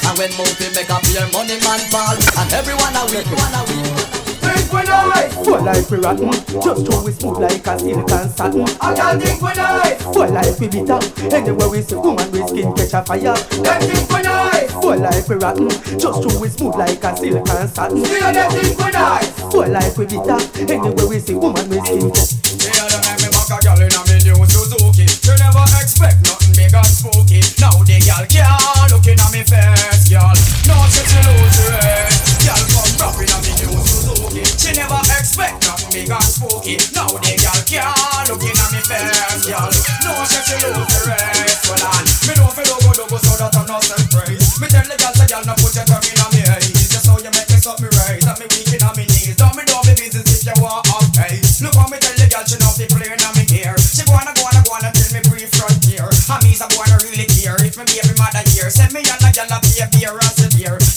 And 0.04 0.18
when 0.18 0.30
movie 0.36 0.70
make 0.74 0.90
up 0.90 1.04
here 1.06 1.26
money 1.32 1.58
man 1.62 1.80
par 1.90 2.16
And 2.38 2.52
everyone 2.52 2.96
a 2.96 3.02
we, 3.10 3.18
everyone 3.22 3.54
a 3.54 3.62
we 3.68 4.22
Think 4.42 4.72
we 4.72 4.82
nice. 4.82 5.34
Full 5.46 5.62
life 5.62 5.90
we 5.90 5.98
rotten, 5.98 6.32
just 6.32 6.82
how 6.90 7.04
we 7.04 7.12
smooth 7.12 7.38
like 7.38 7.66
a 7.66 7.78
silk 7.78 8.10
and 8.10 8.30
satin. 8.30 8.66
I 8.80 8.94
can't 8.94 9.22
think 9.22 9.40
we 9.40 9.52
nice. 9.54 10.02
Full 10.02 10.28
life 10.34 10.58
we 10.58 10.66
bitter, 10.66 10.98
anywhere 11.30 11.68
we 11.68 11.82
see 11.82 11.94
woman 11.94 12.30
we 12.32 12.42
skin 12.48 12.74
catch 12.74 12.94
a 12.94 13.04
fire. 13.06 13.38
Them 13.38 13.80
think 13.86 14.10
we 14.10 14.22
nice. 14.22 14.72
Full 14.72 14.98
life 14.98 15.28
we 15.28 15.36
rotten, 15.36 15.70
just 15.70 16.26
how 16.26 16.40
we 16.40 16.48
smooth 16.48 16.74
like 16.74 17.04
a 17.04 17.16
silk 17.16 17.48
and 17.48 17.70
satin. 17.70 18.04
Still 18.04 18.32
them 18.32 18.50
think 18.50 18.78
we 18.78 18.90
nice. 18.90 19.30
Full 19.52 19.68
life 19.68 19.98
we 19.98 20.04
bitter, 20.06 20.38
anywhere 20.66 21.06
we 21.06 21.18
see 21.20 21.34
woman 21.34 21.68
we 21.70 21.78
skin 21.86 22.10
catch. 22.10 22.34
Yeah, 22.66 22.88
them 22.98 23.16
me 23.22 23.28
back 23.30 23.50
a 23.54 23.58
girl 23.62 23.78
in 23.78 23.94
a 23.94 24.00
me 24.10 24.16
new 24.26 24.42
Suzuki. 24.50 25.06
You 25.06 25.34
never 25.38 25.64
expect 25.78 26.18
nothing 26.26 26.54
big 26.58 26.74
and 26.74 26.90
spooky. 26.90 27.40
Now 27.62 27.78
the 27.86 27.96
girl 28.02 28.26
can't 28.26 28.90
look 28.90 29.06
in 29.06 29.22
a 29.22 29.26
me 29.30 29.42
face, 29.46 29.91
girl. 30.12 30.36
No 30.68 30.76
she 30.92 31.00
she 31.08 31.20
lose 31.24 31.56
her 31.64 31.72
head. 31.80 32.12
Girl 32.44 32.62
come 33.00 33.16
in 33.24 33.32
a 33.32 33.36
me 33.40 33.52
new 33.64 33.80
Suzuki. 33.80 34.44
She 34.60 34.70
never 34.76 35.00
expect 35.16 35.64
nothing 35.64 35.88
big 35.88 36.12
and 36.12 36.28
spooky. 36.28 36.76
Now 36.92 37.08
the 37.08 37.32
girl 37.40 37.60
can't 37.64 38.28
look 38.28 38.44
in 38.44 38.52
a 38.52 38.66
me 38.68 38.80
face, 38.84 39.44
girl. 39.48 39.72
No 40.04 40.12
she 40.28 40.40
she 40.44 40.56
lose 40.60 40.92
her 41.00 41.16
head. 41.16 41.56
Well, 41.64 41.80
on 41.88 42.04
me 42.28 42.32
don't 42.36 42.52
feel 42.52 42.76
go 42.84 42.92
go 42.92 43.16
so 43.16 43.32
that 43.40 43.56
I'm 43.56 43.64
not 43.64 43.80
surprised. 43.88 44.60
Me 44.60 44.68
tell 44.68 44.84
the 44.84 44.96
girl 45.00 45.14
say 45.16 45.26
girl 45.32 45.44
no 45.48 45.54
put 45.56 45.72
your 45.72 45.86
tongue 45.88 46.04
in 46.04 46.20
a 46.20 46.26
me 46.36 46.40
eyes. 46.44 46.88
Just 46.92 47.08
how 47.08 47.16
you 47.16 47.32
make 47.32 47.48
me 47.48 47.56
stop 47.56 47.80
me 47.80 47.88
right. 48.04 48.20
And 48.20 48.36
me 48.36 48.46
weak 48.52 48.68
in 48.68 48.84
a 48.84 48.90
me 48.92 49.08
knees. 49.08 49.36
Don't 49.40 49.56
me 49.56 49.64
don't 49.64 49.84
be 49.88 49.96
business 49.96 50.28
if 50.28 50.44
you 50.44 50.56
want 50.60 50.84
up 50.92 51.08
hey. 51.16 51.40
Look 51.64 51.72
how 51.72 51.88
me 51.88 51.96
tell 51.96 52.16
the 52.20 52.28
girl 52.28 52.44
she 52.44 52.60
not 52.60 52.76
be 52.76 52.84
playing 52.84 53.22
on 53.24 53.32
me 53.32 53.48
gear. 53.48 53.74
She 53.80 54.04
on 54.12 54.28
and 54.28 54.36
go 54.36 54.44
on 54.44 54.60
and 54.60 54.64
go 54.68 54.76
on 54.76 54.84
until 54.84 55.08
me 55.16 55.20
free 55.24 55.48
frontier. 55.48 56.04
And 56.04 56.40
me's 56.44 56.60
a 56.60 56.68
go 56.68 56.84
on 56.84 57.00
really 57.00 57.24
care 57.32 57.56
if 57.64 57.80
me 57.80 57.88
baby 57.88 58.12
mother 58.20 58.44
here. 58.52 58.68
Send 58.68 58.92
me 58.92 59.00
a 59.08 59.21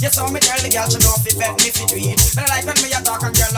Yes, 0.05 0.19
how 0.21 0.29
me 0.29 0.39
tell 0.39 0.61
the 0.61 0.69
girl 0.69 0.85
she 0.85 1.01
not 1.01 1.17
be 1.25 1.33
bet 1.33 1.57
me 1.65 1.73
fi 1.73 1.81
do 1.89 1.97
it. 1.97 2.21
But 2.37 2.45
I 2.45 2.61
like 2.61 2.65
when 2.69 2.77
me 2.77 2.93
a 2.93 3.01
talk 3.01 3.25
and 3.25 3.33
girl 3.33 3.49